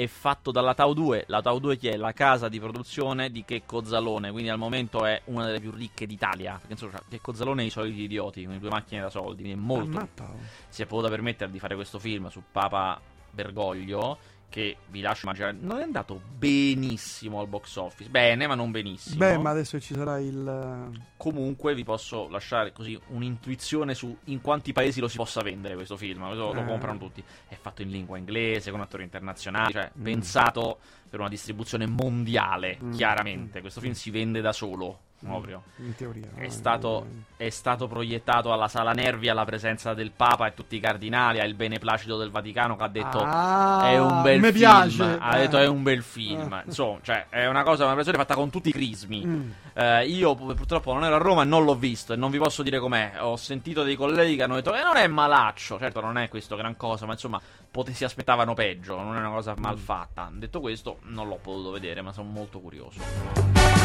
[0.00, 1.96] È fatto dalla Tau 2, la Tau 2 che è?
[1.98, 6.06] La casa di produzione di Checco Zalone, quindi al momento è una delle più ricche
[6.06, 9.10] d'Italia, perché insomma cioè, Checco Zalone è i soliti idioti, con le due macchine da
[9.10, 10.38] soldi, quindi è molto oh.
[10.70, 12.98] si è potuta permettere di fare questo film su Papa
[13.30, 14.16] Bergoglio
[14.50, 15.56] che vi lascio immaginare.
[15.58, 18.10] Non è andato benissimo al box office.
[18.10, 19.16] Bene ma non benissimo.
[19.16, 20.90] Beh, ma adesso ci sarà il...
[21.16, 25.96] comunque vi posso lasciare così un'intuizione su in quanti paesi lo si possa vendere questo
[25.96, 26.24] film.
[26.26, 26.64] Questo lo Eh.
[26.66, 27.22] comprano tutti.
[27.48, 30.02] È fatto in lingua inglese con attori internazionali cioè Mm.
[30.02, 30.78] pensato
[31.10, 32.92] per una distribuzione mondiale Mm.
[32.92, 36.28] chiaramente questo film si vende da solo proprio In teoria.
[36.34, 36.40] no?
[36.42, 40.80] è stato, è stato proiettato alla Sala Nervi alla presenza del Papa e tutti i
[40.80, 44.52] cardinali, al beneplacito del Vaticano che ha detto Ah, è un bel film.
[44.54, 45.18] piace.
[45.20, 45.40] Ha Eh.
[45.42, 46.50] detto è un bel film.
[46.54, 46.62] Eh.
[46.64, 49.26] Insomma, cioè, è una cosa, una versione fatta con tutti i crismi.
[49.26, 49.50] Mm.
[49.74, 52.38] Eh, io pu- purtroppo non ero a Roma e non l'ho visto e non vi
[52.38, 53.12] posso dire com'è.
[53.18, 55.78] Ho sentito dei colleghi che hanno detto che non è malaccio.
[55.78, 57.38] Certo, non è questo gran cosa, ma insomma,
[57.70, 58.96] pote- si aspettavano peggio.
[59.00, 60.30] Non è una cosa mal fatta.
[60.32, 63.00] Detto questo, non l'ho potuto vedere, ma sono molto curioso.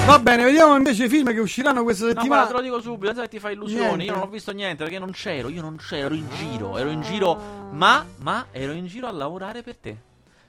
[0.06, 2.42] Va bene, vediamo invece i film che usciranno questa No, settimana.
[2.42, 3.84] ma te lo dico subito, che ti fai illusioni.
[3.86, 4.04] Niente.
[4.04, 5.50] Io non ho visto niente perché non c'ero.
[5.50, 6.78] Io non c'ero, ero in giro.
[6.78, 7.36] Ero in giro,
[7.72, 9.98] ma, ma ero in giro a lavorare per te.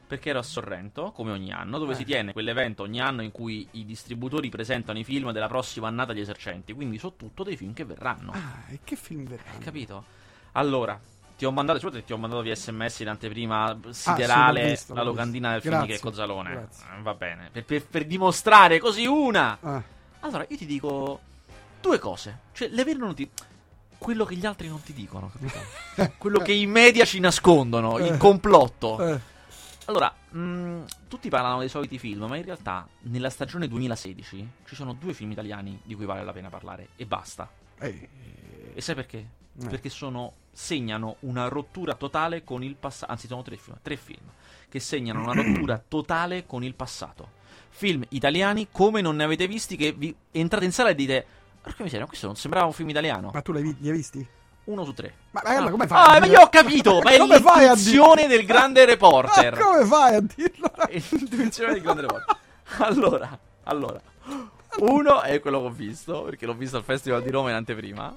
[0.06, 1.96] Perché ero a Sorrento, come ogni anno, dove Eh.
[1.96, 6.12] si tiene quell'evento ogni anno in cui i distributori presentano i film della prossima annata
[6.12, 6.72] agli esercenti.
[6.74, 8.30] Quindi so tutto dei film che verranno.
[8.32, 9.56] Ah, e che film verranno?
[9.56, 10.04] Hai capito?
[10.52, 10.98] Allora,
[11.36, 14.94] ti ho mandato, sicuramente ti ho mandato via sms in anteprima Ah, siderale l'ho visto,
[14.94, 15.70] la locandina del visto.
[15.70, 16.50] film di Grazie, Checco Zalone.
[16.50, 16.84] grazie.
[16.98, 17.48] Eh, Va bene.
[17.52, 19.58] Per, per- per dimostrare così una.
[19.60, 19.82] Ah,
[20.20, 21.20] Allora, io ti dico
[21.80, 22.38] due cose.
[22.52, 23.30] Cioè, le vere ti.
[23.98, 25.58] Quello che gli altri non ti dicono, capito?
[26.18, 28.16] Quello che i media ci nascondono, il Eh.
[28.18, 29.00] complotto.
[29.14, 29.20] eh,
[29.86, 34.92] Allora, mh, tutti parlano dei soliti film, ma in realtà nella stagione 2016 ci sono
[34.94, 37.48] due film italiani di cui vale la pena parlare e basta.
[37.78, 38.08] eh,
[38.74, 39.26] E sai perché?
[39.62, 39.68] Eh.
[39.68, 43.10] Perché sono, segnano una rottura totale con il passato.
[43.12, 43.76] Anzi, sono tre film.
[43.82, 44.24] Tre film
[44.68, 47.44] che segnano una rottura totale con il passato.
[47.70, 51.26] Film italiani come non ne avete visti che vi entrate in sala e dite.
[51.60, 53.30] Porca miseria, questo non sembrava un film italiano.
[53.32, 54.26] Ma tu l'hai vi- li hai visti?
[54.64, 55.14] Uno su tre.
[55.30, 56.16] Ma, ma allora come fai?
[56.16, 59.54] Ah, ma io ho capito, ma è l'intuizione del grande reporter.
[59.56, 60.72] Ma come fai a dirlo?
[60.74, 62.36] È l'intuizione del grande reporter.
[62.78, 64.00] Allora, allora.
[64.78, 68.14] Uno è quello che ho visto, perché l'ho visto al Festival di Roma in anteprima.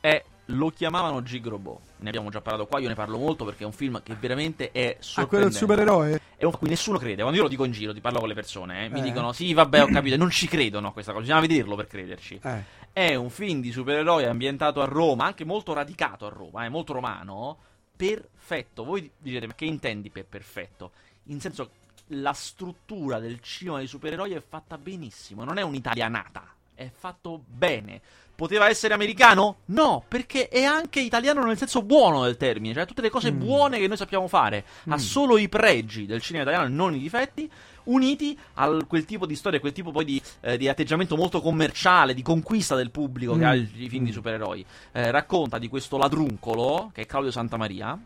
[0.00, 1.80] E lo chiamavano Gigrobo.
[1.98, 4.70] Ne abbiamo già parlato qua, io ne parlo molto perché è un film che veramente
[4.70, 5.58] è Ah, quello del sorprendente.
[5.58, 6.20] supereroe?
[6.36, 7.16] È un a cui nessuno crede.
[7.22, 9.02] Quando io lo dico in giro, ti parlo con le persone, eh, mi Eh.
[9.02, 12.40] dicono sì, vabbè, ho capito, non ci credono a questa cosa, bisogna vederlo per crederci.
[12.42, 12.62] Eh.
[12.92, 16.92] È un film di supereroi ambientato a Roma, anche molto radicato a Roma, è molto
[16.92, 17.58] romano,
[17.96, 18.84] perfetto.
[18.84, 20.92] Voi direte, ma che intendi per perfetto?
[21.24, 21.70] In senso,
[22.10, 28.00] la struttura del cinema dei supereroi è fatta benissimo, non è un'italianata, è fatto bene.
[28.36, 29.60] Poteva essere americano?
[29.66, 33.38] No, perché è anche italiano nel senso buono del termine, cioè tutte le cose Mm.
[33.38, 34.64] buone che noi sappiamo fare.
[34.88, 34.98] Ha Mm.
[34.98, 37.50] solo i pregi del cinema italiano, non i difetti,
[37.84, 42.12] uniti a quel tipo di storia, quel tipo poi di, eh, di atteggiamento molto commerciale,
[42.14, 43.44] di conquista del pubblico che Mm.
[43.44, 44.14] ha i, i film di Mm.
[44.14, 44.66] supereroi.
[44.92, 47.98] Eh, racconta di questo ladruncolo, che è Claudio Santamaria,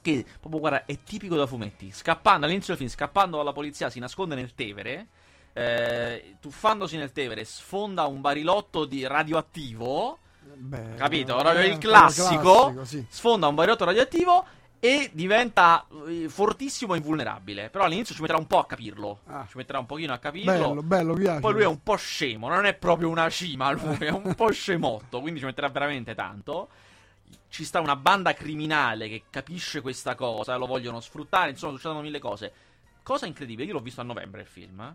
[0.00, 1.90] che proprio guarda è tipico da fumetti.
[1.92, 5.06] Scappando all'inizio del film, scappando dalla polizia, si nasconde nel Tevere.
[5.52, 10.18] Eh, tuffandosi nel Tevere, sfonda un barilotto di radioattivo.
[10.54, 11.38] Beh, Capito?
[11.52, 13.04] eh, il classico, classico, sì.
[13.08, 14.44] sfonda un barilotto radioattivo
[14.84, 17.70] e diventa eh, fortissimo e invulnerabile.
[17.70, 19.20] Però all'inizio ci metterà un po' a capirlo.
[19.26, 19.46] Ah.
[19.48, 20.52] Ci metterà un pochino a capirlo.
[20.52, 21.40] Bello, bello, piace.
[21.40, 24.50] Poi lui è un po' scemo, non è proprio una cima, lui è un po'
[24.50, 26.68] scemotto, quindi ci metterà veramente tanto.
[27.48, 32.18] Ci sta una banda criminale che capisce questa cosa, lo vogliono sfruttare, insomma succedono mille
[32.18, 32.52] cose.
[33.02, 34.80] Cosa incredibile, io l'ho visto a novembre il film.
[34.80, 34.94] eh,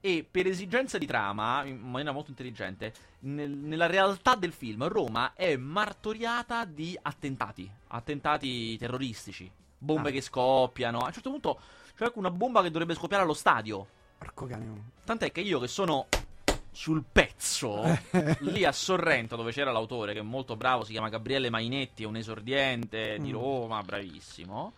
[0.00, 5.32] E per esigenze di trama, in maniera molto intelligente, nel- nella realtà del film, Roma
[5.34, 10.12] è martoriata di attentati, attentati terroristici, bombe Ah.
[10.12, 11.00] che scoppiano.
[11.00, 11.60] A un certo punto
[11.96, 13.86] c'è anche una bomba che dovrebbe scoppiare allo stadio.
[14.18, 14.90] Porco cane.
[15.04, 16.06] Tant'è che io che sono
[16.70, 17.82] sul pezzo,
[18.40, 22.06] lì a Sorrento dove c'era l'autore che è molto bravo, si chiama Gabriele Mainetti, è
[22.06, 23.32] un esordiente di Mm.
[23.32, 24.72] Roma, bravissimo.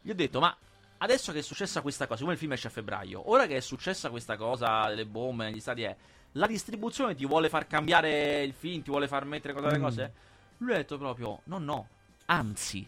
[0.00, 0.56] Gli ho detto, ma
[1.02, 3.60] adesso che è successa questa cosa, come il film esce a febbraio, ora che è
[3.60, 5.94] successa questa cosa delle bombe negli stati è,
[6.32, 9.82] la distribuzione ti vuole far cambiare il film, ti vuole far mettere cose, Mm.
[9.82, 10.12] cose?
[10.58, 11.88] Lui ha detto proprio, no no,
[12.26, 12.86] anzi,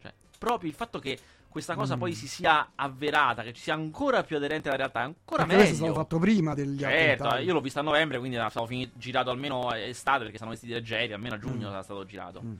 [0.00, 1.18] cioè, proprio il fatto che
[1.48, 1.98] questa cosa Mm.
[1.98, 5.74] poi si sia avverata, che ci sia ancora più aderente alla realtà, ancora Perché questo
[5.74, 5.92] è meglio.
[5.94, 7.42] stato fatto prima degli Certo, attentati.
[7.44, 11.12] io l'ho visto a novembre, quindi era stato girato almeno estate perché stanno vestiti leggeri,
[11.12, 11.72] almeno a giugno Mm.
[11.72, 12.42] era stato girato.
[12.42, 12.54] Mm.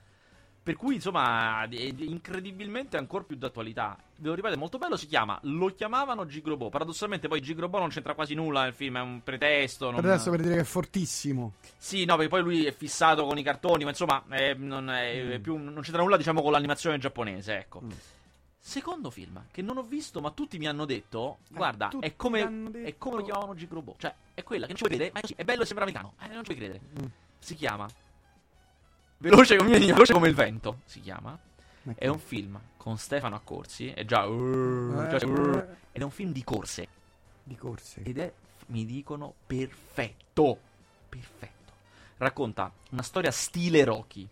[0.62, 3.97] Per cui, insomma, è incredibilmente ancora più d'attualità.
[4.16, 6.68] Ve lo ripeto, è molto bello, si chiama Lo chiamavano Gigrobo.
[6.68, 9.90] Paradossalmente poi Gigrobo non c'entra quasi nulla nel film, è un pretesto.
[9.90, 10.01] Non...
[10.03, 11.55] Per adesso per dire che è fortissimo.
[11.79, 15.38] Sì, no, perché poi lui è fissato con i cartoni, ma insomma, è- non, è-
[15.38, 15.40] Mm.
[15.42, 17.81] più- non c'entra nulla, diciamo, con l'animazione giapponese, ecco.
[17.83, 17.90] Mm.
[18.61, 22.40] Secondo film, che non ho visto, ma tutti mi hanno detto, Eh, guarda, è come,
[22.71, 23.94] detto- è come lo chiamavano Gigrobo.
[23.99, 25.85] Cioè, è quella che non ci puoi credere, ma è così, è bello e sembra
[25.87, 26.14] americano.
[26.21, 26.81] Eh, non ci puoi credere.
[27.01, 27.07] Mm.
[27.38, 27.88] Si chiama
[29.18, 31.37] Veloce come, veloce come il vento, si chiama.
[31.85, 31.98] Ecco.
[32.00, 34.24] È un film con Stefano Accorsi, è già...
[34.24, 36.88] Eh, già- eh, ed è un film di corse.
[37.42, 38.02] di corse.
[38.02, 38.33] Ed è,
[38.66, 40.59] mi dicono, perfetto.
[41.09, 41.72] Perfetto.
[42.18, 44.28] Racconta una storia stile Rocky.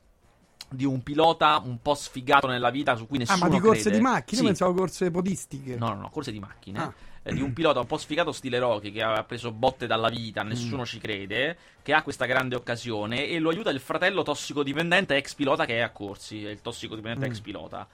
[0.69, 3.83] Di un pilota un po' sfigato nella vita su cui Ah, nessuno ma di corse
[3.83, 3.97] crede.
[3.97, 4.37] di macchine?
[4.37, 4.43] Sì.
[4.43, 5.77] Io pensavo corse podistiche.
[5.77, 6.79] No, no, no, corse di macchine.
[6.81, 6.93] Ah.
[7.29, 10.45] Eh, di un pilota un po' sfigato stile Rocky che ha preso botte dalla vita,
[10.45, 10.85] nessuno Mm.
[10.85, 15.65] ci crede, che ha questa grande occasione e lo aiuta il fratello tossicodipendente ex pilota
[15.65, 17.31] che è a corsi, è il tossicodipendente Mm.
[17.33, 17.89] ex pilota.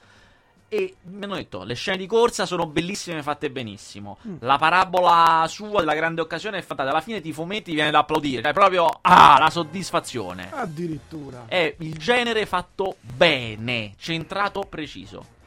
[0.68, 4.18] E mi hanno detto, le scene di corsa sono bellissime, fatte benissimo.
[4.26, 4.36] Mm.
[4.40, 6.90] La parabola sua della grande occasione è fantastica.
[6.96, 8.42] Alla fine ti fumetti, viene da applaudire.
[8.42, 10.50] Cioè, proprio, ah, la soddisfazione.
[10.50, 11.44] Addirittura.
[11.46, 15.40] È il genere fatto bene, centrato, preciso.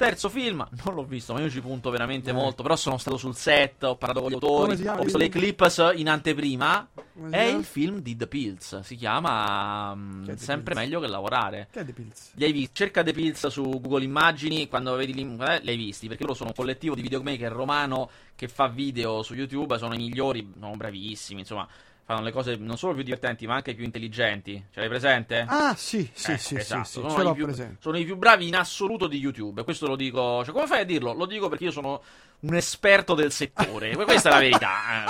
[0.00, 2.32] Terzo film, non l'ho visto, ma io ci punto veramente Eh.
[2.32, 2.62] molto.
[2.62, 6.08] Però sono stato sul set, ho parlato con gli autori, ho visto le clips in
[6.08, 6.88] anteprima.
[7.28, 8.80] È il film di The Pills.
[8.80, 10.86] Si chiama The Sempre Pills?
[10.86, 11.68] meglio che lavorare.
[11.70, 12.30] Che è The Pills?
[12.36, 12.70] Li hai visti?
[12.72, 14.68] Cerca The Pills su Google Immagini.
[14.68, 16.08] Quando vedi li, eh, li hai visti.
[16.08, 19.76] Perché loro sono un collettivo di videomaker romano che fa video su YouTube.
[19.76, 21.40] Sono i migliori, sono bravissimi.
[21.40, 21.68] Insomma,
[22.10, 24.66] fanno le cose non solo più divertenti, ma anche più intelligenti.
[24.72, 25.44] Ce l'hai presente?
[25.48, 27.76] Ah, sì, sì, Eh, sì, esatto, sì, sì, sono i più-.
[27.78, 29.62] Sono i più bravi in assoluto di YouTube.
[29.62, 30.42] Questo lo dico.
[30.44, 31.12] Cioè, come fai a dirlo?
[31.12, 32.02] Lo dico perché io sono
[32.40, 33.94] un esperto del settore.
[34.04, 34.70] Questa è la verità.
[34.90, 35.04] eh,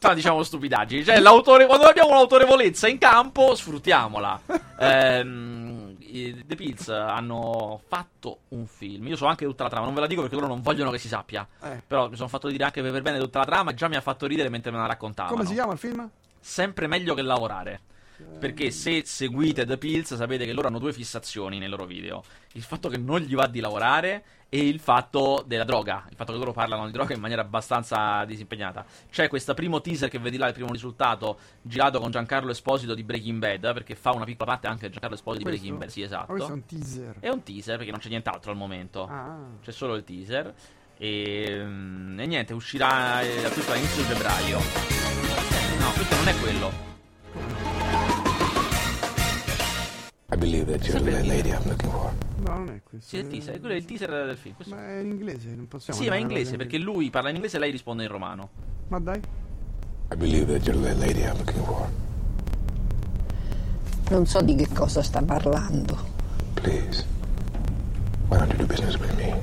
[0.00, 0.14] no.
[0.14, 1.04] Diciamo stupidaggini.
[1.04, 4.40] Cioè, l'autore, quando abbiamo un'autorevolezza in campo, sfruttiamola.
[4.82, 5.81] Ehm,
[6.12, 9.06] i The Pills hanno fatto un film.
[9.08, 10.98] Io so anche tutta la trama, non ve la dico perché loro non vogliono che
[10.98, 11.46] si sappia.
[11.62, 13.96] Eh, Però mi sono fatto dire anche per bene tutta la trama e già mi
[13.96, 15.34] ha fatto ridere mentre me la raccontavano.
[15.34, 16.08] come si chiama il film?
[16.38, 17.80] Sempre meglio che lavorare.
[18.38, 22.22] Perché se seguite The Pills sapete che loro hanno due fissazioni nei loro video.
[22.52, 24.22] Il fatto che non gli va di lavorare
[24.54, 26.04] e il fatto della droga.
[26.10, 28.84] Il fatto che loro parlano di droga in maniera abbastanza disimpegnata.
[29.10, 33.02] C'è questo primo teaser che vedi là, il primo risultato, girato con Giancarlo Esposito di
[33.02, 35.62] Breaking Bad, perché fa una piccola parte anche Giancarlo Esposito Questo?
[35.62, 35.88] di Breaking Bad.
[35.88, 36.32] Sì, esatto.
[36.32, 37.16] Questo è un teaser.
[37.18, 39.06] È un teaser perché non c'è nient'altro al momento.
[39.06, 39.38] Ah.
[39.62, 40.54] C'è solo il teaser.
[40.98, 44.58] E, mm, e niente, uscirà eh, tutto all'inizio di febbraio.
[45.78, 48.21] No, questo non è quello.
[50.32, 52.10] I believe that you're the lady I'm looking for.
[52.42, 53.08] No, non è questo.
[53.10, 54.54] Sì, è il teaser, quello è il teaser del film.
[54.54, 56.00] Questo- Ma è in inglese, non possiamo.
[56.00, 58.48] Sì, ma è in inglese perché lui parla in inglese e lei risponde in romano.
[58.88, 59.20] Ma dai.
[60.10, 61.86] I believe that you're the lady I'm looking for.
[64.10, 65.96] Non so di che cosa sta parlando.
[66.54, 67.04] Please,
[68.28, 69.34] why don't you do business with me?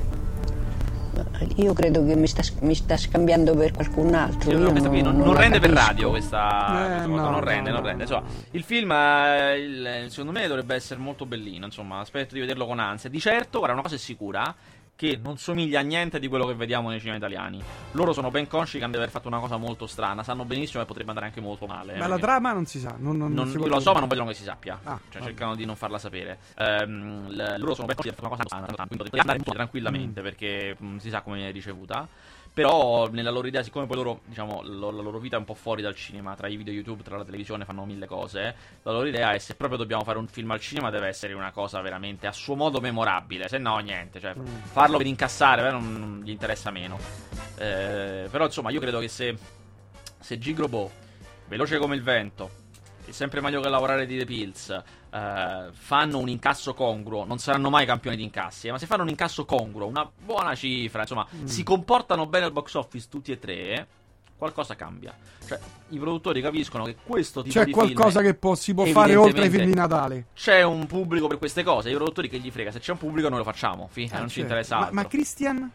[1.58, 4.52] Io credo che mi sta, mi sta scambiando per qualcun altro.
[4.52, 7.22] Io Io questa qui non, non non la rende per radio questa, Eh, questa cosa,
[7.24, 7.88] no, non rende, no, non no.
[7.88, 8.04] rende.
[8.04, 12.66] Insomma, il film eh, il- secondo me dovrebbe essere molto bellino, insomma, aspetto di vederlo
[12.66, 13.10] con ansia.
[13.10, 14.54] Di certo, guarda, una cosa è sicura
[15.00, 17.64] che non somiglia a niente di quello che vediamo nei cinema italiani.
[17.94, 20.82] Loro sono ben consci che hanno di aver fatto una cosa molto strana, sanno benissimo
[20.82, 21.94] che potrebbe andare anche molto male.
[21.94, 22.96] Ma la perché- trama non si sa.
[22.98, 24.78] Non, non, non, si io può lo so, ma non vogliono che si sappia.
[24.84, 25.24] Ah, cioè, vabbè.
[25.32, 26.40] cercano di non farla sapere.
[26.58, 29.38] Ehm, l- loro sono ben consci di aver fatto una cosa strana, quindi potete andare
[29.38, 29.56] molto Mm.
[29.56, 32.06] tranquillamente perché mh, si sa come viene ricevuta.
[32.60, 35.54] Però, nella loro idea, siccome poi loro, diciamo, lo- la loro vita è un po'
[35.54, 38.54] fuori dal cinema, tra i video YouTube, tra la televisione, fanno mille cose.
[38.84, 41.52] La loro idea è se proprio dobbiamo fare un film al cinema, deve essere una
[41.52, 43.48] cosa veramente a suo modo memorabile.
[43.48, 44.20] Se no, niente.
[44.20, 44.46] Cioè, Mm.
[44.74, 47.00] farlo per incassare, beh, non, non gli interessa meno.
[47.58, 49.38] Eh, però, insomma, io credo che se,
[50.20, 50.92] se Gigrobo,
[51.48, 52.50] veloce come il vento,
[53.06, 54.84] è sempre meglio che lavorare di The Pills.
[55.12, 59.04] Eh, fanno un incasso congruo, non saranno mai campioni di incassi, eh, ma se fanno
[59.04, 61.46] un incasso congruo, una buona cifra, insomma, Mm.
[61.46, 63.88] si comportano bene al box office tutti e tre,
[64.38, 65.14] qualcosa cambia.
[65.46, 68.86] Cioè, i produttori capiscono che questo tipo C'è di qualcosa film che po- si può
[68.86, 70.28] fare oltre ai film di Natale.
[70.36, 73.28] c'è un pubblico per queste cose, i produttori che gli frega, se c'è un pubblico
[73.30, 74.40] noi lo facciamo, fi, eh, non ci certo.
[74.42, 74.96] interessa Ma, altro.
[74.96, 75.72] ma Christian?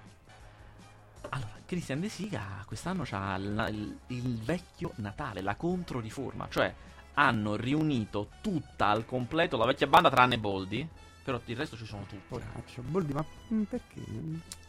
[1.30, 3.02] Allora, Christian De Sica quest'anno
[3.36, 6.72] il, il- il vecchio Natale, la controriforma, cioè
[7.14, 10.86] hanno riunito tutta al completo la vecchia banda tranne Boldi,
[11.22, 12.20] però il resto ci sono tutti.
[12.28, 14.00] Poraccio, Boldi, ma mm, perché?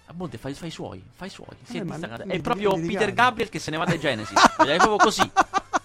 [0.07, 1.47] A Boldi fai, fai i suoi, fai i suoi.
[1.63, 3.11] si Eh, è ma È proprio Peter.
[3.13, 4.39] Gabriel che se ne va dai Genesis.
[4.57, 5.29] è proprio così.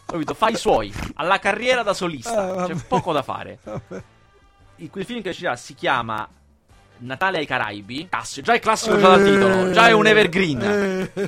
[0.05, 0.35] Capito?
[0.35, 2.51] Fai i suoi, alla carriera da solista.
[2.51, 2.75] Eh, vabbè.
[2.75, 3.59] C'è poco da fare.
[3.65, 4.03] Vabbè.
[4.77, 6.27] Il, quel film che uscirà si chiama
[6.99, 8.09] Natale ai Caraibi.
[8.09, 11.21] Classico, già è classico già dal titolo, già è un evergreen.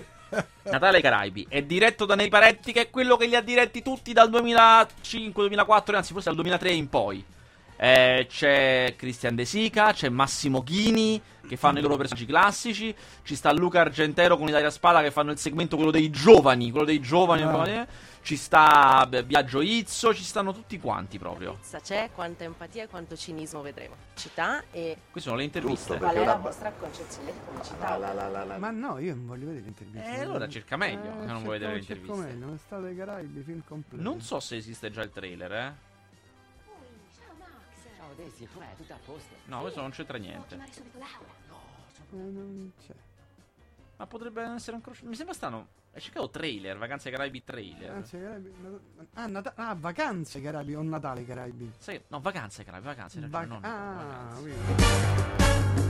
[0.62, 3.82] Natale ai Caraibi è diretto da Nei Paretti, che è quello che li ha diretti
[3.82, 7.24] tutti dal 2005, 2004, anzi forse dal 2003 in poi.
[7.76, 13.34] Eh, c'è Christian De Sica, c'è Massimo Ghini che fanno i loro personaggi classici, ci
[13.34, 17.00] sta Luca Argentero con Italia Spada che fanno il segmento quello dei giovani, quello dei
[17.00, 17.86] giovani, Ah.
[18.22, 21.58] Eh, ci sta Biagio Izzo, ci stanno tutti quanti proprio.
[21.82, 23.96] C'è quanta empatia e quanto cinismo vedremo.
[24.14, 25.96] Città e Queste sono le interviste.
[25.98, 28.56] qual è la vostra concezione di comicità.
[28.58, 30.14] ma no, io non voglio vedere l'intervista.
[30.14, 32.32] Eh, allora cerca meglio, che non vuoi vedere le cerco interviste.
[32.38, 34.02] meglio, L'estate dei Caraibi, film completo.
[34.02, 35.74] Non so se esiste già il trailer, eh.
[37.96, 38.74] Ciao Daisy, com'è?
[38.76, 39.34] Tutto a posto?
[39.46, 40.54] No, questo non c'entra niente.
[40.54, 40.58] Eh,
[42.16, 42.94] non c'è.
[43.96, 45.04] Ma potrebbe essere un croce.
[45.04, 45.80] Mi sembra strano.
[45.94, 47.88] Hai cercato trailer, Vacanze ai Caraibi trailer.
[47.88, 48.52] Vacanze ai Caraibi.
[48.62, 51.70] Nat- Ah, Nata- ah, vacanze ai Caraibi o Natale ai Caraibi.
[51.84, 53.18] Che- No, Vacanze ai Caraibi, Vacanze.
[53.18, 54.42] hai ragione, Vac- non- ah, Vacanze.
[54.42, 55.80] vedi.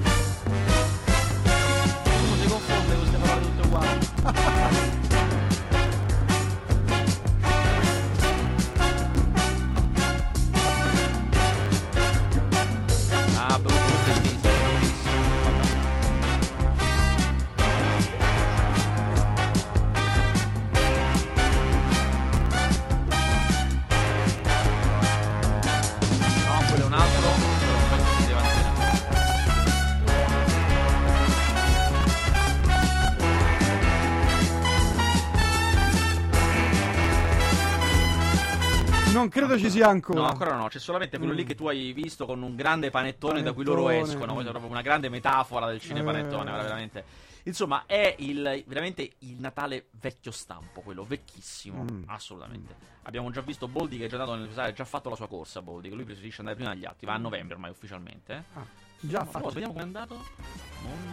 [39.23, 40.21] Non credo ci sia ancora.
[40.21, 43.41] No, ancora no, c'è solamente quello lì che tu hai visto con un grande panettone,
[43.41, 44.13] da cui loro Panettone.
[44.13, 44.41] escono.
[44.41, 46.61] È proprio una grande metafora del cinepanettone, Eh.
[46.63, 47.05] veramente.
[47.45, 52.03] Insomma, è il, veramente il Natale vecchio stampo, quello vecchissimo, Mm.
[52.07, 52.75] assolutamente.
[53.05, 55.63] Abbiamo già visto Boldi che è già andato nel ha già fatto la sua corsa,
[55.63, 58.33] Boldi, che lui preferisce andare prima degli altri, va a novembre ormai ufficialmente.
[58.33, 58.43] eh.
[58.59, 58.67] Ah,
[59.01, 59.49] già Oh, fatto.
[59.51, 60.21] vediamo come è andato.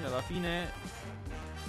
[0.05, 0.71] Alla fine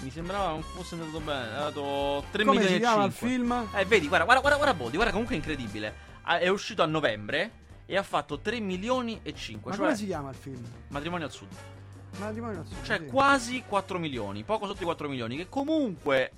[0.02, 3.28] mi sembrava non fosse andato bene, è andato 3 Come milioni e chiama il 5.
[3.28, 3.68] film?
[3.74, 6.08] Eh, vedi, guarda, guarda, guarda, guarda Boldi, guarda comunque è incredibile.
[6.30, 7.50] Ah, È uscito a novembre
[7.86, 10.64] e ha fatto 3 milioni e 5, Ma cioè come si chiama il film?
[10.88, 11.48] matrimonio al sud.
[12.20, 13.06] Matrimonio al Sud, Cioè sì.
[13.06, 16.30] quasi 4 milioni, poco sotto i 4 milioni, che comunque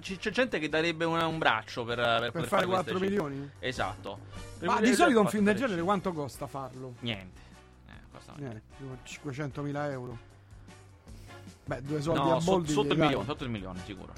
[0.00, 2.98] c- c'è gente che darebbe un, un braccio per, per, Per poter fare queste 4
[2.98, 3.08] cifre.
[3.08, 3.50] milioni?
[3.60, 4.18] Esatto.
[4.58, 6.94] Per Ma di solito un film del genere quanto costa farlo?
[7.00, 7.40] Niente.
[7.88, 8.62] Eh, costa niente.
[8.78, 10.18] Niente, 500.000 euro.
[11.64, 12.72] Beh, due soldi No, a Boldi.
[12.72, 13.06] sotto il dai.
[13.06, 14.12] milione, sotto il milione, sicuro.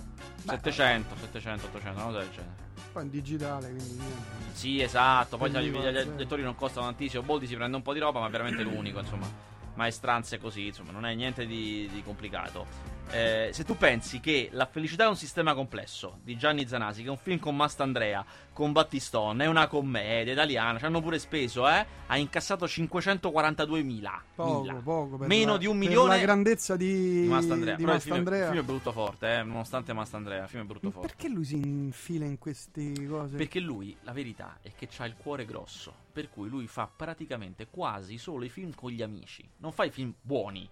[0.46, 2.54] 700, 700, 800, una cosa del genere.
[2.92, 4.38] Poi in digitale, quindi niente.
[4.52, 5.36] Sì, esatto.
[5.36, 6.06] Poi sai, Quindi, gli, eh.
[6.06, 7.22] gli lettori non costano tantissimo.
[7.22, 9.26] Boldi si prende un po' di roba, ma è veramente l'unico, insomma.
[9.74, 12.66] Maestranze così, insomma, non è niente di, di complicato.
[13.12, 17.08] Eh, se tu pensi che La felicità è un sistema complesso di Gianni Zanasi, che
[17.08, 21.68] è un film con Mastandrea, con Battistone, è una commedia italiana, ci hanno pure speso,
[21.68, 21.84] eh?
[22.06, 24.22] Ha incassato 542.000.
[24.36, 24.74] Poco, Mila.
[24.74, 25.16] poco.
[25.18, 27.74] Meno la- di un per milione la grandezza di, di Mastandrea.
[27.74, 28.46] di Però il film, è- Mastandrea.
[28.46, 29.42] il film è brutto forte, eh?
[29.42, 31.08] Nonostante Mastandrea, il film è brutto Ma forte.
[31.08, 33.36] Perché lui si infila in queste cose?
[33.36, 35.92] Perché lui, la verità, è che ha il cuore grosso.
[36.12, 39.48] Per cui lui fa praticamente quasi solo i film con gli amici.
[39.58, 40.68] Non fa i film buoni,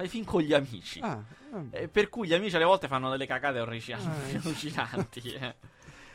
[0.00, 1.00] fa i film con gli amici.
[1.00, 1.22] Ah.
[1.70, 3.98] Eh, per cui gli amici alle volte fanno delle cacate orrici- Ah,
[4.42, 5.20] allucinanti.
[5.32, 5.54] eh.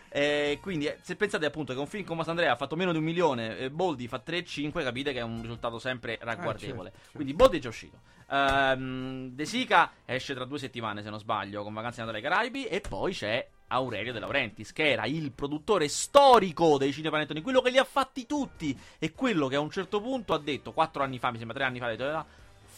[0.09, 2.97] Eh, quindi, eh, se pensate appunto che un film come Andrea ha fatto meno di
[2.97, 6.87] un milione, e Boldi fa 3,5, capite che è un risultato sempre ragguardevole.
[6.87, 7.15] Eh, certo, certo.
[7.17, 7.99] Quindi Boldi è già uscito.
[8.29, 12.65] Ehm, De Sica esce tra due settimane, se non sbaglio, con Vacanze Natale ai Caraibi.
[12.65, 17.71] E poi c'è Aurelio De Laurentiis, che era il produttore storico dei cinepanettoni, quello che
[17.71, 18.77] li ha fatti tutti.
[18.97, 21.65] E quello che a un certo punto ha detto, quattro anni fa, mi sembra tre
[21.65, 22.25] anni fa, ha detto.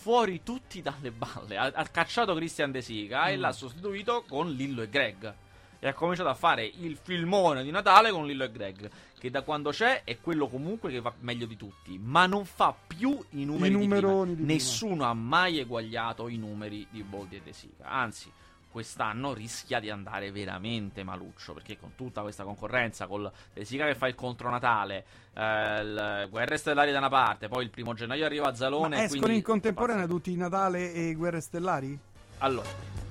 [0.07, 1.57] "Ah, Fuori tutti dalle balle.
[1.57, 3.39] Ha, ha cacciato Christian De Sica e Mm.
[3.41, 5.33] l'ha sostituito con Lillo e Greg.
[5.79, 8.89] E ha cominciato a fare il filmone di Natale con Lillo e Greg.
[9.19, 11.99] Che da quando c'è è quello comunque che va meglio di tutti.
[12.01, 14.25] Ma non fa più i numeri I di prima.
[14.25, 14.47] di prima.
[14.53, 17.85] Nessuno ha mai eguagliato i numeri di Boldi e De Sica.
[17.85, 18.31] Anzi,
[18.71, 21.53] quest'anno rischia di andare veramente maluccio.
[21.53, 26.57] Perché con tutta questa concorrenza, col De Sica che fa il contronatale, eh, il Guerre
[26.57, 28.95] Stellari da una parte, poi il primo gennaio arriva a Zalone.
[28.95, 31.99] Ma escono quindi- in contemporanea tutti Natale e Guerre Stellari?
[32.39, 32.69] allora,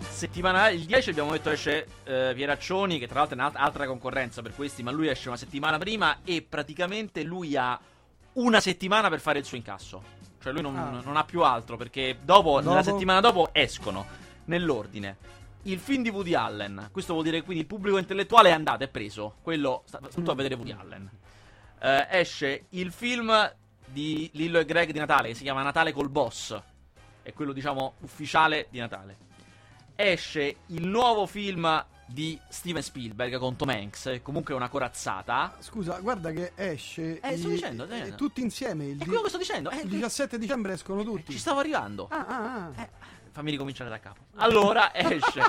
[0.09, 4.55] settimana il 10 abbiamo detto esce eh, Pieraccioni, che tra l'altro è un'altra concorrenza per
[4.55, 7.79] questi, ma lui esce una settimana prima e praticamente lui ha
[8.35, 10.15] una settimana per fare il suo incasso.
[10.41, 11.01] Cioè lui non, Ah.
[11.03, 12.69] non ha più altro perché dopo, Dopo?
[12.69, 14.07] nella settimana dopo escono
[14.45, 15.17] nell'ordine.
[15.67, 18.89] Il film di Woody Allen, questo vuol dire quindi il pubblico intellettuale è andato, è
[18.89, 19.35] preso.
[19.43, 21.11] Quello sta tutto a vedere Woody Allen.
[21.81, 23.53] Eh, esce il film
[23.85, 26.57] di Lillo e Greg di Natale che si chiama Natale col boss.
[27.21, 29.17] È quello, diciamo, ufficiale di Natale.
[29.97, 35.57] Esce il nuovo film di Steven Spielberg con Tom Hanks, che comunque è una corazzata.
[35.59, 37.19] Scusa, guarda che esce.
[37.19, 38.17] Eh, sto dicendo, sto eh, dicendo.
[38.17, 38.87] tutti insieme.
[38.87, 39.71] Il, È quello che sto dicendo.
[39.71, 41.33] eh, il 17 dicembre escono tutti.
[41.33, 42.07] Ci stavo arrivando.
[42.09, 42.83] Ah, ah, ah.
[42.83, 42.89] Eh,
[43.37, 44.23] fammi ricominciare da capo.
[44.37, 45.43] Allora esce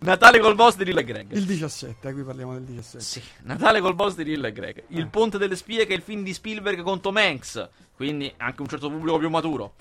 [0.00, 1.32] Natale col boss di Lillo e Greg.
[1.32, 3.04] Il 17, eh, qui parliamo del 17.
[3.04, 4.84] Sì, Natale col boss di Lillo e Greg.
[4.88, 7.68] Il Ponte delle Spie, che è il film di Spielberg con Tom Hanks.
[7.96, 9.74] Quindi anche un certo pubblico più maturo.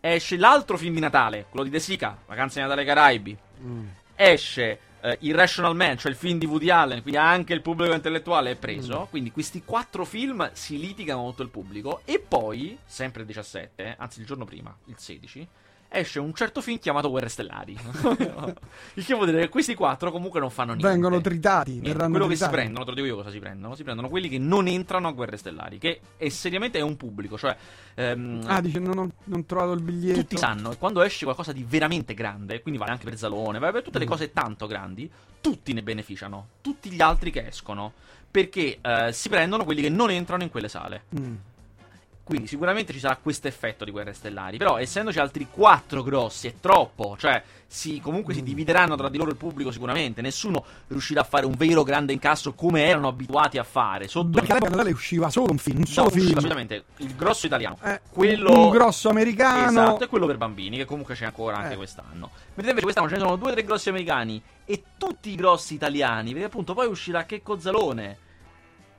[0.00, 3.38] Esce l'altro film di Natale, quello di De Sica, Vacanze di Natale ai Caraibi.
[3.62, 3.86] Mm.
[4.16, 8.50] Esce eh, Irrational Man, cioè il film di Woody Allen, quindi anche il pubblico intellettuale
[8.50, 9.06] è preso.
[9.08, 12.00] Quindi questi quattro film si litigano con tutto il pubblico.
[12.04, 15.48] E poi, sempre il 17, eh, anzi il giorno prima, il 16,
[15.92, 17.76] esce un certo film chiamato Guerre Stellari.
[18.94, 20.88] il che vuol dire che questi quattro comunque non fanno niente.
[20.92, 21.80] Vengono tritati.
[21.80, 22.52] Niente, quello che si tritati.
[22.54, 23.74] prendono, te lo dico io cosa si prendono.
[23.74, 25.78] Si prendono quelli che non entrano a guerre stellari.
[25.78, 27.36] Che è seriamente è un pubblico.
[27.38, 27.56] Cioè,
[27.94, 30.20] ehm, Ah, dice non ho, non trovato il biglietto.
[30.20, 33.82] tutti sanno quando esce qualcosa di veramente grande, quindi vale anche per Zalone, vale per
[33.82, 34.08] tutte le Mm.
[34.08, 36.48] cose tanto grandi, tutti ne beneficiano.
[36.60, 37.92] Tutti gli altri che escono.
[38.30, 41.02] Perché eh, si prendono quelli che non entrano in quelle sale.
[41.18, 41.34] Mm.
[42.24, 44.56] Quindi sicuramente ci sarà questo effetto di guerre stellari.
[44.56, 47.16] Però essendoci altri quattro grossi è troppo.
[47.18, 48.36] Cioè, si, comunque Mm.
[48.36, 50.20] si divideranno tra di loro il pubblico sicuramente.
[50.22, 54.06] Nessuno riuscirà a fare un vero grande incasso come erano abituati a fare.
[54.06, 56.38] Sotto Perché all'epoca Natale usciva solo un film, un No, solo usciva film.
[56.40, 57.78] solamente il grosso italiano.
[57.82, 59.68] Eh, quello Un grosso americano.
[59.68, 61.76] Esatto, e quello per bambini, che comunque c'è ancora anche Eh.
[61.76, 62.30] quest'anno.
[62.54, 65.74] Mentre invece quest'anno ce ne sono due o tre grossi americani e tutti i grossi
[65.74, 68.16] italiani, perché appunto poi uscirà Checco Zalone.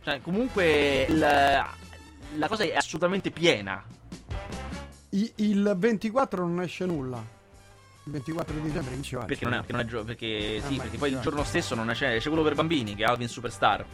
[0.03, 1.65] Cioè, comunque la,
[2.37, 3.83] la cosa è assolutamente piena.
[5.09, 7.17] I- il 24 non esce nulla.
[8.05, 9.23] Il 24 di dicembre che ci va?
[9.25, 11.75] Perché non è, perché non è gio- perché, Ah, sì, perché poi il giorno stesso
[11.75, 13.85] non c'è, c'è quello per bambini, che è Alvin Superstar.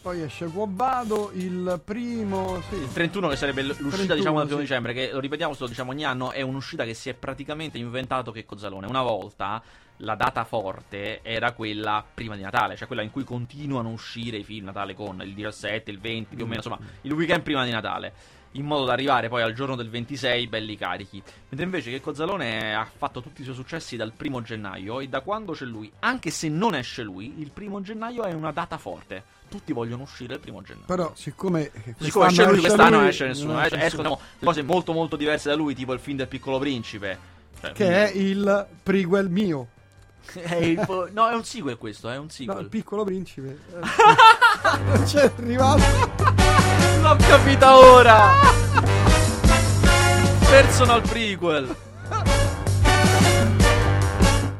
[0.00, 2.62] Poi esce Quobado, il primo...
[2.68, 2.76] Sì.
[2.76, 4.66] Il 31 che sarebbe l'uscita 31, diciamo del primo sì.
[4.66, 8.30] dicembre, che lo ripetiamo, lo diciamo ogni anno, è un'uscita che si è praticamente inventato
[8.30, 8.86] che Cozzalone.
[8.86, 9.60] Una volta
[9.98, 14.38] la data forte era quella prima di Natale, cioè quella in cui continuano a uscire
[14.38, 17.64] i film Natale con il 17, il 20, più o meno, insomma, il weekend prima
[17.64, 18.12] di Natale.
[18.52, 21.22] In modo da arrivare poi al giorno del 26 belli carichi.
[21.50, 25.20] Mentre invece che Cozzalone ha fatto tutti i suoi successi dal primo gennaio e da
[25.20, 29.22] quando c'è lui, anche se non esce lui, il primo gennaio è una data forte.
[29.50, 30.86] Tutti vogliono uscire il primo gennaio.
[30.86, 31.70] Però siccome...
[31.98, 33.52] Siccome esce lui, quest'anno non esce nessuno.
[33.52, 34.20] non esce escono nessuno.
[34.32, 37.18] diciamo, cose molto molto diverse da lui, tipo il film del piccolo principe.
[37.60, 39.68] Cioè, Che è il prequel mio.
[40.32, 42.60] È po- no, è un sequel questo, è un No, sequel.
[42.60, 43.58] il piccolo principe.
[44.60, 44.78] Eh.
[44.96, 45.82] Non c'è arrivato.
[47.00, 48.32] L'ho capita ora!
[50.50, 51.76] Personal prequel.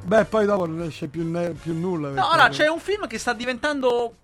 [0.05, 2.11] Beh, poi dopo non esce più, ne- più nulla.
[2.11, 4.17] No, ora c'è un film che sta diventando.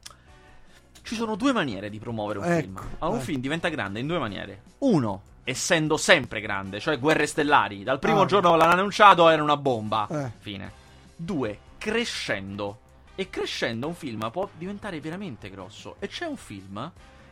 [1.03, 2.77] Ci sono due maniere di promuovere un Ecco, film.
[2.79, 3.21] Allora, un vai.
[3.21, 4.63] film diventa grande in due maniere.
[4.79, 7.83] Uno, essendo sempre grande, cioè Guerre Stellari.
[7.83, 8.27] Dal primo Ah.
[8.27, 10.07] giorno che l'hanno annunciato era una bomba.
[10.11, 10.31] Eh.
[10.39, 10.73] Fine.
[11.17, 12.79] Due, crescendo.
[13.15, 15.97] E crescendo un film può diventare veramente grosso.
[16.01, 16.91] E c'è un film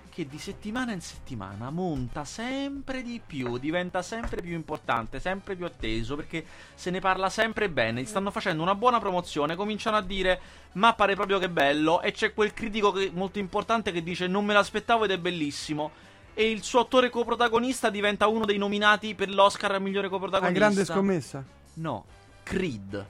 [0.08, 5.64] che di settimana in settimana monta sempre di più, diventa sempre più importante, sempre più
[5.64, 10.38] atteso, perché se ne parla sempre bene, stanno facendo una buona promozione, cominciano a dire
[10.72, 14.44] ma pare proprio che bello, e c'è quel critico che- molto importante che dice non
[14.44, 15.90] me l'aspettavo ed è bellissimo.
[16.34, 20.58] E il suo attore coprotagonista diventa uno dei nominati per l'Oscar a migliore Una coprotagonista.
[20.58, 21.44] grande scommessa.
[21.74, 22.04] No,
[22.42, 23.06] Creed.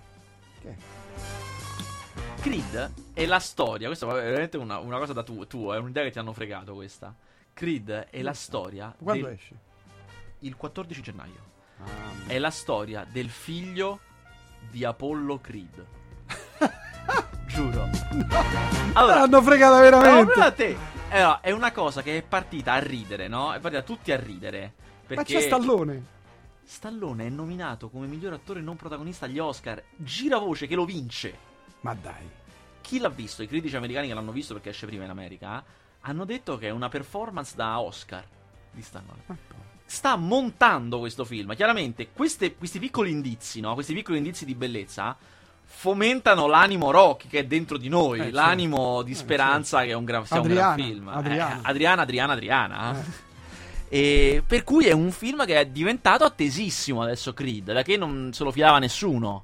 [0.62, 0.76] Che?
[2.40, 6.02] Creed è la storia, questa è veramente una, una cosa da tu, tua, è un'idea
[6.04, 7.14] che ti hanno fregato questa.
[7.52, 9.54] Creed è la storia Quando del- esce?
[10.40, 11.50] il 14 gennaio.
[12.26, 14.00] È la storia del figlio
[14.70, 15.86] di Apollo Creed.
[17.46, 17.88] Giuro.
[18.94, 20.24] Allora, L'hanno fregata no, veramente.
[20.34, 20.76] guarda te.
[21.10, 23.52] Allora, è una cosa che è partita a ridere, no?
[23.52, 24.60] È partita tutti a ridere.
[25.02, 26.02] Ma Perché c'è Stallone.
[26.64, 29.82] Stallone è nominato come miglior attore non protagonista agli Oscar.
[29.96, 31.36] Gira voce che lo vince.
[31.80, 32.28] Ma dai.
[32.80, 33.42] Chi l'ha visto?
[33.42, 35.62] I critici americani che l'hanno visto perché esce prima in America eh,
[36.00, 38.24] hanno detto che è una performance da Oscar
[38.70, 39.22] di Stallone.
[39.84, 41.54] Sta montando questo film.
[41.54, 43.74] Chiaramente queste- questi piccoli indizi, no?
[43.74, 45.16] Questi piccoli indizi di bellezza
[45.64, 49.94] fomentano l'animo Rocky che è dentro di noi, Eh, l'animo di Eh, speranza che è
[49.94, 51.08] un gran, sia un gran Adriana, film.
[51.08, 51.60] Eh, Adriana.
[51.62, 52.98] Adriana, Adriana, Adriana.
[52.98, 53.30] Eh.
[53.94, 58.30] E per cui è un film che è diventato attesissimo adesso Creed, da che non
[58.32, 59.42] se lo fidava nessuno.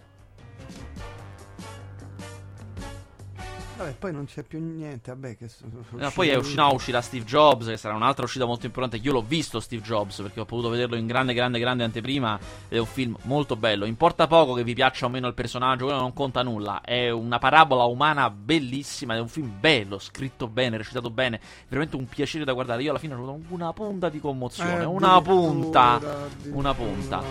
[3.79, 5.11] Vabbè, poi non c'è più niente.
[5.13, 8.45] Vabbè, che so- No, poi è uscito, no, uscirà Steve Jobs, che sarà un'altra uscita
[8.45, 8.97] molto importante.
[8.97, 12.39] Io l'ho visto Steve Jobs perché ho potuto vederlo in grande, grande, grande anteprima.
[12.69, 13.85] Ed è un film molto bello.
[13.85, 16.81] Importa poco che vi piaccia o meno il personaggio, quello non conta nulla.
[16.81, 19.15] È una parabola umana bellissima.
[19.15, 21.41] È un film bello, scritto bene, recitato bene.
[21.69, 22.83] Veramente un piacere da guardare.
[22.83, 24.81] Io alla fine ho avuto una punta di commozione.
[24.81, 25.91] Eh, una punta.
[25.93, 27.23] addirittura, Una punta.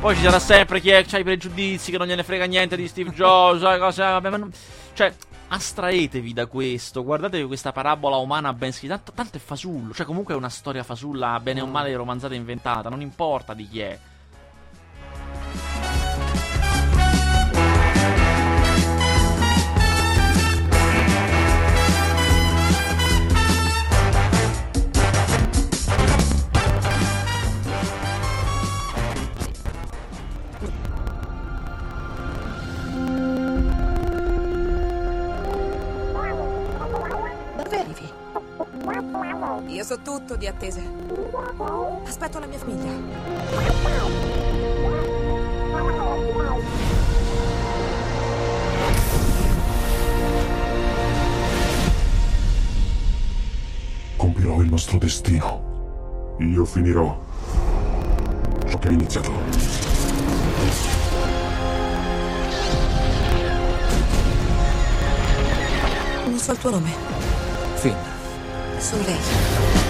[0.00, 3.10] Poi ci sarà sempre chi ha i pregiudizi, che non gliene frega niente di Steve
[3.10, 4.52] Jobs, sai cosa- vabbè, ma non-
[4.92, 5.12] cioè,
[5.48, 10.34] astraetevi da questo, guardatevi questa parabola umana ben scritta, tanto, tanto è fasullo, cioè comunque
[10.34, 13.98] è una storia fasulla, bene o male romanzata e inventata, non importa di chi è.
[40.36, 40.82] Di attese.
[42.06, 42.92] Aspetto la mia famiglia.
[54.16, 56.34] Compirò il nostro destino.
[56.38, 57.18] Io finirò
[58.68, 59.30] ciò che hai iniziato.
[66.26, 66.90] Non so il tuo nome.
[67.76, 67.94] Finn.
[68.78, 69.85] Sono lei.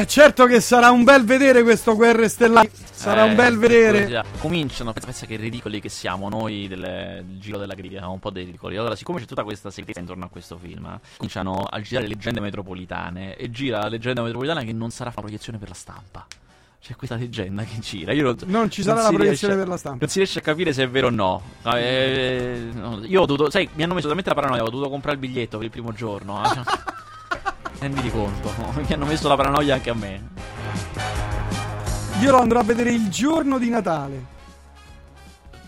[0.00, 2.70] Eh, certo che sarà un bel vedere questo Guerre Stellari.
[2.72, 4.24] Sarà Eh, un bel vedere.
[4.38, 8.30] Cominciano, pensa, pensa che ridicoli che siamo noi del, del giro della critica, un po'
[8.30, 8.76] dei ridicoli.
[8.76, 12.40] Allora, siccome c'è tutta questa segretezza intorno a questo film, eh, cominciano a girare leggende
[12.40, 13.36] metropolitane.
[13.36, 16.26] E gira la leggenda metropolitana che non sarà una proiezione per la stampa.
[16.80, 18.12] C'è questa leggenda che gira.
[18.12, 19.98] Io non, Non ci sarà la si proiezione riesce- per la stampa.
[20.00, 21.42] Non si riesce a capire se è vero o no.
[21.74, 23.48] Eh, no, io ho dovuto.
[23.50, 25.92] Sai, mi hanno messo talmente la paranoia, ho dovuto comprare il biglietto per il primo
[25.92, 26.40] giorno.
[27.84, 30.22] Renditi conto, mi hanno messo la paranoia anche a me.
[32.20, 34.24] Io lo andrò a vedere il giorno di Natale.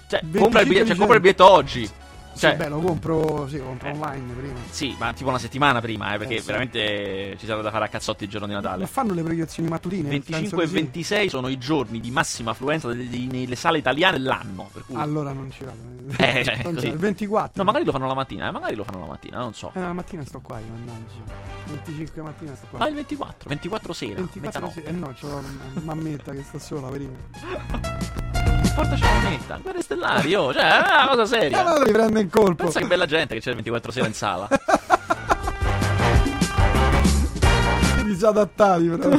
[0.09, 1.91] Cioè, 25 compra il, biglietto, cioè, compra il biglietto oggi.
[2.37, 3.93] Cioè, sì, beh, lo compro, sì, lo compro Eh.
[3.93, 4.59] online prima.
[4.69, 6.47] Sì, ma tipo una settimana prima, eh, perché Eh, sì.
[6.47, 8.87] veramente ci sarà da fare a cazzotti il giorno di Ma Natale.
[8.87, 10.09] fanno le proiezioni mattutine?
[10.09, 10.75] 25 Penso e di sì.
[10.85, 14.69] 26 sono i giorni di massima affluenza nelle sale italiane dell'anno.
[14.73, 14.95] Per cui...
[14.97, 15.95] Allora non ci vado.
[16.19, 16.89] Eh, cioè, Non così.
[16.89, 17.53] il 24.
[17.57, 19.71] No, magari lo fanno la mattina, eh, magari lo fanno la mattina, non so.
[19.75, 21.55] Eh, la mattina sto qua, io, mannaggia.
[21.67, 22.79] 25 mattina sto qua.
[22.81, 24.81] No, il 24, 24 sera, 24 mezzanotte.
[24.83, 24.87] sì.
[24.87, 27.15] Eh no, c'ho una mammetta che sta sola, verino.
[28.75, 31.65] Portaci la metta, guerre stellari, oh, cioè, è una cosa seria.
[31.65, 32.65] ma li prende in colpo.
[32.65, 34.49] Pensa che bella gente che c'è il 24 sera in sala.
[38.05, 39.17] Disadattati, però.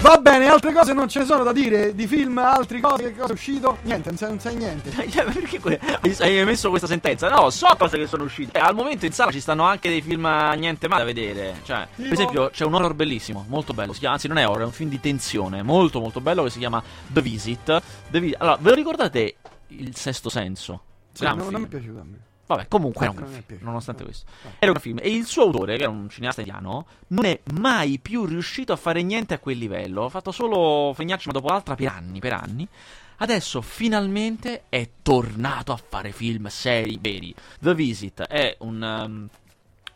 [0.00, 1.94] Va bene, altre cose non ce ne sono da dire.
[1.94, 3.76] Di film, altre cose, che cosa è uscito?
[3.82, 4.90] Niente, non sai, non sai niente.
[5.10, 5.78] Cioè, perché que-
[6.20, 7.28] hai messo questa sentenza?
[7.28, 8.58] No, so cose che sono uscite.
[8.58, 11.60] Eh, al momento in sala ci stanno anche dei film eh, niente male da vedere.
[11.64, 12.14] Cioè, per Tipo?
[12.14, 13.92] esempio, c'è un horror bellissimo, molto bello.
[13.92, 16.58] Chiama, anzi, non è horror, è un film di tensione, molto molto bello che si
[16.58, 17.82] chiama The Visit.
[18.10, 19.34] The Vi- allora, ve lo ricordate
[19.70, 20.82] Il Sesto Senso?
[21.12, 22.18] Sì, non, non mi è piaciuto a me.
[22.46, 24.08] Vabbè, comunque era un gran film, nonostante No.
[24.08, 24.28] questo.
[24.58, 24.98] Era un film.
[25.00, 28.76] E il suo autore, che era un cineasta italiano, non è mai più riuscito a
[28.76, 30.04] fare niente a quel livello.
[30.04, 32.66] Ha fatto solo fregnacci una dopo l'altra per anni, per anni.
[33.18, 37.32] Adesso finalmente è tornato a fare film seri, veri.
[37.60, 39.28] The Visit è un, um,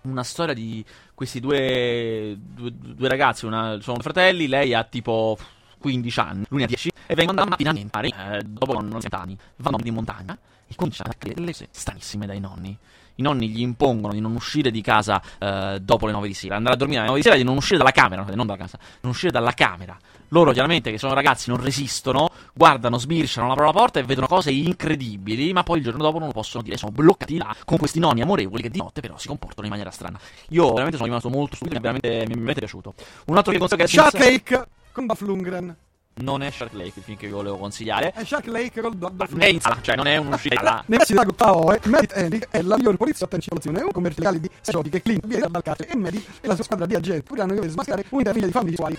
[0.02, 5.36] una storia di questi due, due, due ragazzi, una- sono fratelli, lei ha tipo
[5.84, 9.36] 15 anni, lui ne ha 10, e vengono andati finalmente, eh, dopo non 60 anni,
[9.56, 12.76] vanno in montagna e cominciano a accadere delle cose stranissime dai nonni.
[13.16, 16.56] I nonni gli impongono di non uscire di casa eh, dopo le 9 di sera,
[16.56, 18.58] andare a dormire alle 9 di sera e di non uscire dalla camera, non dalla
[18.58, 19.96] casa, non uscire dalla camera.
[20.28, 25.52] Loro chiaramente che sono ragazzi non resistono, guardano, sbirciano, la porta e vedono cose incredibili,
[25.52, 28.22] ma poi il giorno dopo non lo possono dire, sono bloccati là con questi nonni
[28.22, 30.18] amorevoli che di notte però si comportano in maniera strana.
[30.48, 32.94] Io veramente sono rimasto molto stupito, mi è mi è veramente piaciuto.
[33.26, 35.76] Un altro che consiglio che Lake con Dolph Lundgren.
[36.22, 38.12] non è Shark Lake il film che vi volevo consigliare.
[38.12, 39.54] È Shark Lake con Dolph è Lundgren.
[39.54, 40.84] in sala, cioè non è un'uscita là.
[40.86, 43.82] Nei messi da Tao Merit Henry è la miglior poliziotta in circolazione.
[43.82, 46.62] Un commercio legale di esotiche che Clint viene dal carcere e Mary e la sua
[46.62, 48.98] squadra di agenti pure hanno di dover smascherare un'intera famiglia di famiglie sessuali.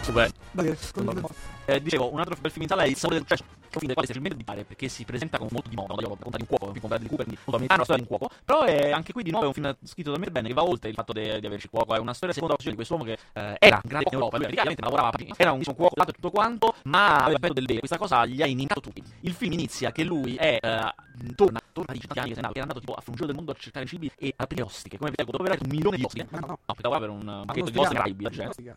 [0.00, 0.30] Super.
[0.50, 1.04] Da dire, con
[1.66, 3.44] Eh, dicevo, un altro bel film in sala è Il sapore del successo.
[3.44, 5.74] Che è un film del quale facilmente di pare perché si presenta come molto di
[5.74, 5.94] moda.
[5.94, 8.04] Io racconta di un cuoco, un film con Bradley Cooper, quindi molto americano, una storia
[8.04, 8.34] di un cuoco.
[8.44, 10.62] Però è anche qui di nuovo è un film scritto da me bene che va
[10.62, 11.94] oltre il fatto de- di averci cuoco.
[11.94, 14.36] È una storia seconda occasione di quest'uomo che eh, era grande in Europa.
[14.36, 15.32] Lui praticamente lavorava a Parigi.
[15.36, 17.78] Era un cuoco dato tutto quanto, ma aveva perso del bene.
[17.80, 19.02] Questa cosa gli ha inimicato tutti.
[19.20, 20.58] Il film inizia che lui è.
[20.60, 20.94] eh,
[21.34, 23.52] torna, torna di tanti anni che se era andato tipo a un giro del mondo
[23.52, 24.98] a cercare cibi e aprire ostiche.
[24.98, 26.26] Come vedete, dopo aver un milione di ostiche.
[26.30, 26.58] Ma no, no.
[26.66, 28.76] No, per un pacchetto non di cose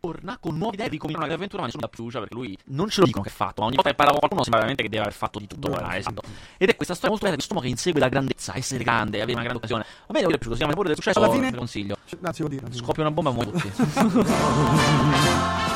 [0.00, 2.56] torna con nuove idee e ricomincia una avventura ma nessuno dà più fiducia perché lui
[2.66, 4.60] non ce lo dicono che ha fatto ma ogni volta che parla con qualcuno sembra
[4.60, 5.90] veramente che deve aver fatto di tutto Bravo.
[5.92, 6.22] eh, esatto.
[6.56, 9.32] ed è questa storia molto bella di quest'uomo che insegue la grandezza essere grande avere
[9.32, 11.54] una grande occasione va bene, è piaciuto, si chiama il pure del successo Alla fine-
[11.54, 12.66] consiglio Anzi, devo dire.
[12.72, 13.70] scoppia una bomba e muoiono tutti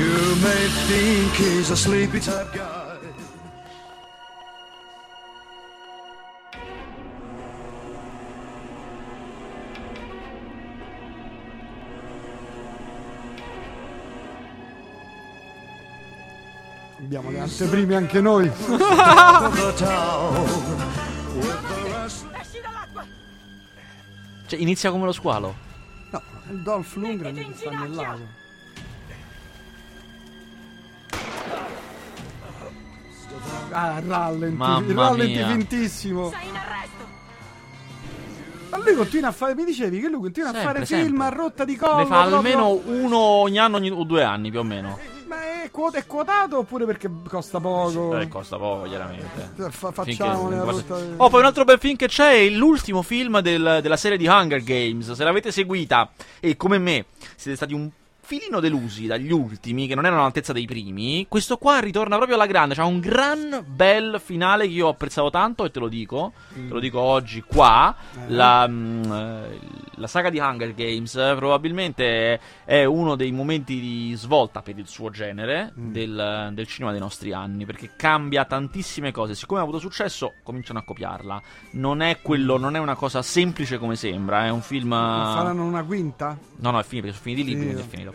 [0.00, 2.79] You may think he's a sleepy type guy.
[17.10, 18.48] Abbiamo le anteprime anche noi.
[24.46, 25.54] cioè inizia come lo squalo
[26.12, 28.38] No, è il Dolph Lundgren che sta nel lago.
[33.70, 35.46] Ah, rallenti, Mamma rallenti mia.
[38.70, 41.26] Ma lui continua a fare, mi dicevi che lui continua a Sempre, fare film sempre.
[41.26, 41.96] a rotta di collo.
[41.98, 44.98] ne fa proprio- almeno uno ogni anno ogni o due anni più o meno
[45.70, 48.18] è, quot- è quotato oppure perché costa poco?
[48.18, 49.24] eh, costa poco chiaramente
[49.70, 51.24] Fa- Finché- facciamo quasi- rotta.
[51.24, 54.26] Oh, poi un altro bel film che c'è è l'ultimo film del- della serie di
[54.26, 55.12] Hunger Games.
[55.12, 56.10] Se l'avete seguita
[56.40, 57.06] e come me
[57.36, 57.88] siete stati un
[58.30, 62.46] filino delusi dagli ultimi, che non erano all'altezza dei primi, questo qua ritorna proprio alla
[62.46, 62.76] grande.
[62.76, 66.32] C'ha un gran bel finale che io apprezzavo tanto e te lo dico.
[66.54, 67.92] Te lo dico oggi qua.
[68.14, 68.30] Eh.
[68.32, 69.58] La, mm, eh,
[69.96, 74.86] la saga di Hunger Games eh, probabilmente è uno dei momenti di svolta per il
[74.86, 75.92] suo genere Mm.
[75.92, 79.34] del, del cinema dei nostri anni perché cambia tantissime cose.
[79.34, 81.42] Siccome ha avuto successo, cominciano a copiarla.
[81.72, 84.46] Non è quello, non è una cosa semplice come sembra.
[84.46, 84.88] È un film.
[84.88, 86.38] Ma Faranno una quinta?
[86.58, 88.12] No, no, è finito perché sono finiti libri, Sì, quindi è finito.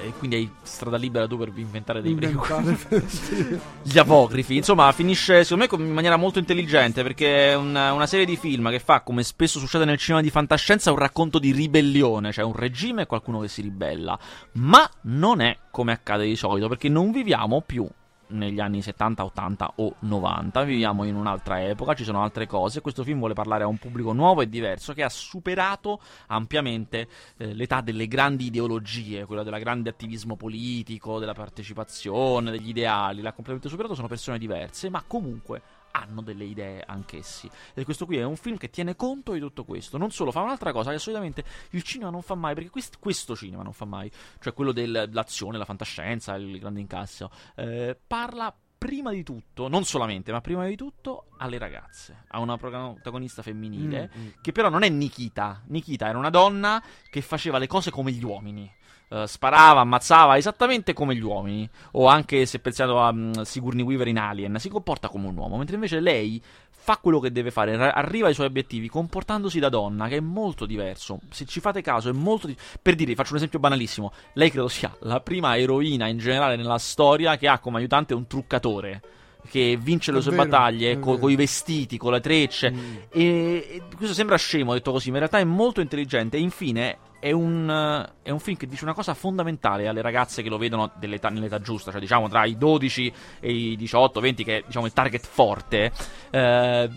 [0.00, 2.12] E quindi hai strada libera tu per inventare dei.
[2.12, 2.78] Inventare.
[3.82, 8.24] Gli apocrifi, insomma, finisce secondo me in maniera molto intelligente perché è una, una serie
[8.24, 12.30] di film che fa, come spesso succede nel cinema di fantascienza, un racconto di ribellione,
[12.30, 14.16] cioè un regime e qualcuno che si ribella.
[14.52, 17.88] Ma non è come accade di solito perché non viviamo più
[18.28, 22.80] negli anni 70, 80 o 90, viviamo in un'altra epoca, ci sono altre cose.
[22.80, 27.54] Questo film vuole parlare a un pubblico nuovo e diverso che ha superato ampiamente eh,
[27.54, 33.22] l'età delle grandi ideologie, quella del grande attivismo politico, della partecipazione, degli ideali.
[33.22, 37.50] L'ha completamente superato, sono persone diverse, ma comunque hanno delle idee anch'essi.
[37.74, 39.98] E questo qui è un film che tiene conto di tutto questo.
[39.98, 43.34] Non solo, fa un'altra cosa che solitamente il cinema non fa mai, perché quest- questo
[43.36, 44.10] cinema non fa mai,
[44.40, 49.84] cioè quello del- dell'azione, la fantascienza, il grande incasso, eh, parla prima di tutto, non
[49.84, 54.28] solamente, ma prima di tutto alle ragazze, a una protagonista femminile Mm, mm.
[54.40, 55.62] che però non è Nikita.
[55.66, 56.80] Nikita era una donna
[57.10, 58.72] che faceva le cose come gli uomini.
[59.10, 61.68] Eh, sparava, ammazzava esattamente come gli uomini.
[61.92, 65.56] O anche se pensiamo a mm, Sigourney Weaver in Alien, si comporta come un uomo.
[65.56, 70.08] Mentre invece lei fa quello che deve fare, arriva ai suoi obiettivi comportandosi da donna,
[70.08, 71.20] che è molto diverso.
[71.30, 74.68] Se ci fate caso, è molto di- Per dire, faccio un esempio banalissimo: lei credo
[74.68, 79.02] sia la prima eroina in generale nella storia che ha come aiutante un truccatore.
[79.48, 82.70] Che vince le È sue vero, battaglie con i vestiti, con le trecce.
[82.70, 82.96] Mm.
[83.10, 83.22] E,
[83.70, 86.36] e questo sembra scemo detto così, ma in realtà è molto intelligente.
[86.36, 90.48] E infine è un, è un film che dice una cosa fondamentale alle ragazze che
[90.48, 94.62] lo vedono nell'età giusta, cioè diciamo tra i 12 e i 18, 20, che è
[94.66, 95.92] diciamo il target forte.
[96.30, 96.90] Eh,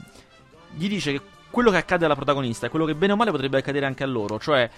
[0.73, 3.57] gli dice che quello che accade alla protagonista è quello che bene o male potrebbe
[3.57, 4.69] accadere anche a loro, cioè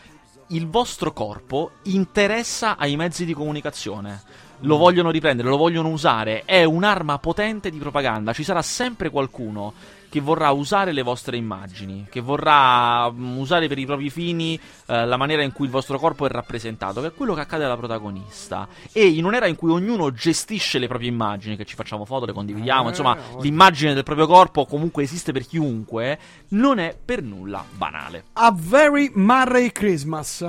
[0.47, 4.21] il vostro corpo interessa ai mezzi di comunicazione.
[4.59, 8.31] Lo vogliono riprendere, lo vogliono usare, è un'arma potente di propaganda.
[8.33, 9.73] Ci sarà sempre qualcuno
[10.13, 14.53] che vorrà usare le vostre immagini, che vorrà mm, usare per i propri fini
[14.85, 17.63] eh, la maniera in cui il vostro corpo è rappresentato, che è quello che accade
[17.63, 18.67] alla protagonista.
[18.91, 22.31] E in un'era in cui ognuno gestisce le proprie immagini, che ci facciamo foto, le
[22.31, 27.23] condividiamo, Eh, insomma, voglio- l'immagine del proprio corpo comunque esiste per chiunque, non è per
[27.23, 28.25] nulla banale.
[28.33, 30.47] A Very Murray Christmas.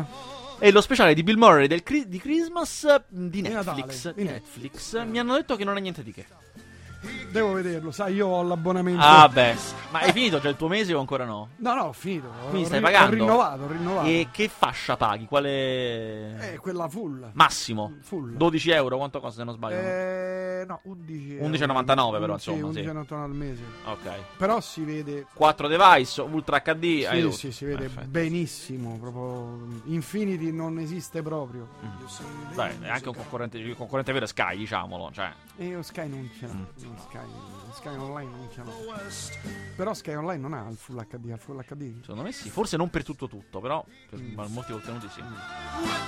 [0.58, 4.28] E lo speciale di Bill Murray del di Christmas eh, di Di Netflix, di di
[4.28, 6.26] Netflix, mi hanno detto che non è niente di che.
[7.30, 9.00] Devo vederlo, sai, io ho l'abbonamento.
[9.02, 9.56] Ah, beh,
[9.90, 11.48] ma hai finito già il tuo mese o ancora no?
[11.56, 12.28] No, no, ho finito.
[12.48, 13.06] Quindi Ho stai ri- pagando?
[13.06, 14.06] Ho rinnovato, ho rinnovato.
[14.08, 15.26] E che fascia paghi?
[15.26, 17.30] Quale Eh, quella full.
[17.32, 17.94] massimo?
[18.02, 18.36] Full.
[18.36, 18.96] 12 euro?
[18.98, 19.76] Quanto costa se non sbaglio?
[19.78, 21.44] Eh, no, 11 euro.
[21.48, 22.78] 11,99 però, Sì, insomma, sì.
[22.80, 23.62] 11,99 al mese.
[23.86, 24.10] Ok.
[24.36, 28.06] Però si vede 4 device, Ultra HD, Sì, sì, si vede Perfetto.
[28.08, 28.96] benissimo.
[28.98, 31.66] Proprio Infinity non esiste proprio.
[32.54, 35.10] Beh, è anche un concorrente, il concorrente vero è Sky, diciamolo.
[35.12, 36.52] Cioè, E io Sky non ce l'ha.
[36.54, 36.62] Mm.
[36.94, 37.18] No, Sky,
[37.74, 38.48] Sky Online non
[38.86, 39.02] l'ha.
[39.76, 41.30] Però Sky Online non ha il Full HD.
[41.30, 42.00] Ha il Full HD.
[42.00, 42.48] secondo me sì.
[42.50, 44.38] Forse non per tutto tutto, però per Mm.
[44.52, 45.22] molti contenuti sì.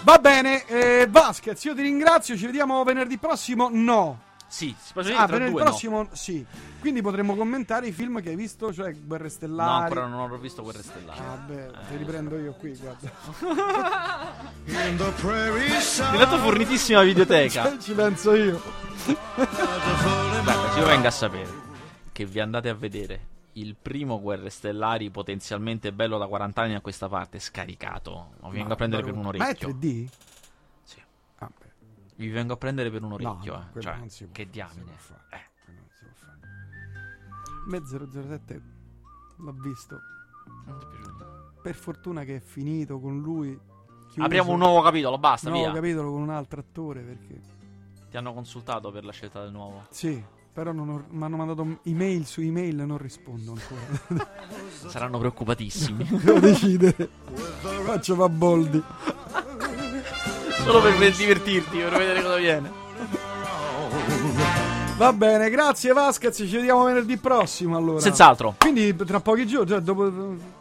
[0.03, 2.37] Va bene, eh, Vasquez, io ti ringrazio.
[2.37, 3.68] Ci vediamo venerdì prossimo?
[3.72, 4.22] No.
[4.49, 5.70] Sì, si può Ah, venerdì due, no.
[5.70, 6.47] prossimo sì.
[6.78, 9.82] Quindi potremmo commentare i film che hai visto, cioè Guerre No, Stellari.
[9.82, 11.18] ancora non ho visto Guerre Stellari.
[11.18, 13.11] Ah, beh, te li prendo io qui, guarda.
[14.66, 16.14] In the prairie side.
[16.14, 17.76] È dato fornitissima videoteca.
[17.76, 18.62] Ci penso io.
[20.76, 21.48] Io venga a sapere
[22.12, 26.80] che vi andate a vedere il primo Guerre Stellari potenzialmente bello da 40 anni a
[26.80, 29.68] questa parte, scaricato, ma vi vengo a prendere per un Ma è orecchio.
[29.68, 30.08] 3D?
[30.84, 31.02] Sì.
[31.38, 31.50] Ah.
[32.16, 33.80] Vi vengo a prendere per un orecchio, no, eh.
[33.80, 34.92] Cioè, che diamine.
[35.30, 35.44] Eh.
[37.66, 38.62] Me 007
[39.38, 40.00] l'ho visto.
[40.66, 41.52] Non ti è piaciuto?
[41.62, 43.58] Per fortuna che è finito con lui.
[44.08, 44.22] chiuso.
[44.22, 45.74] Apriamo un nuovo capitolo, basta, nuovo via.
[45.74, 47.40] capitolo con un altro attore perché
[48.10, 49.86] Ti hanno consultato per la scelta del nuovo.
[49.90, 50.22] sì,
[50.57, 54.26] però non ho- mi hanno mandato email su email e non rispondo ancora.
[54.88, 56.02] Saranno preoccupatissimi.
[56.24, 57.11] Devo decidere.
[57.84, 58.82] Faccio fa boldi.
[60.64, 62.70] Solo per divertirti, per vedere cosa viene.
[64.96, 68.00] Va bene, grazie Vasquez, ci vediamo venerdì prossimo allora.
[68.00, 68.54] Senz'altro.
[68.59, 70.11] Quindi tra pochi giorni, cioè dopo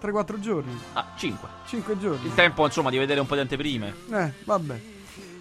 [0.02, 1.48] 3-4 giorni, Ah, 5.
[1.68, 2.26] 5 giorni.
[2.26, 3.94] Il tempo, insomma, di vedere un po' di anteprime.
[4.12, 4.82] Eh, vabbè.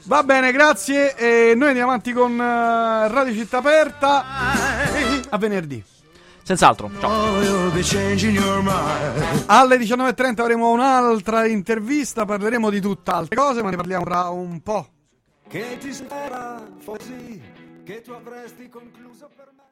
[0.07, 1.17] Va bene, grazie.
[1.17, 4.25] E noi andiamo avanti con eh, Radio Città Aperta.
[5.31, 5.83] A venerdì.
[6.43, 6.91] Senz'altro.
[7.01, 7.11] Ciao.
[7.11, 9.45] Oh, you'll be changing your mind.
[9.47, 12.27] Alle 19.30 avremo un'altra intervista.
[12.27, 14.89] Parleremo di tutt'altre cose, ma ne parliamo tra un po'.
[15.49, 17.41] Che ti spera così
[17.83, 19.64] che tu avresti concluso per me.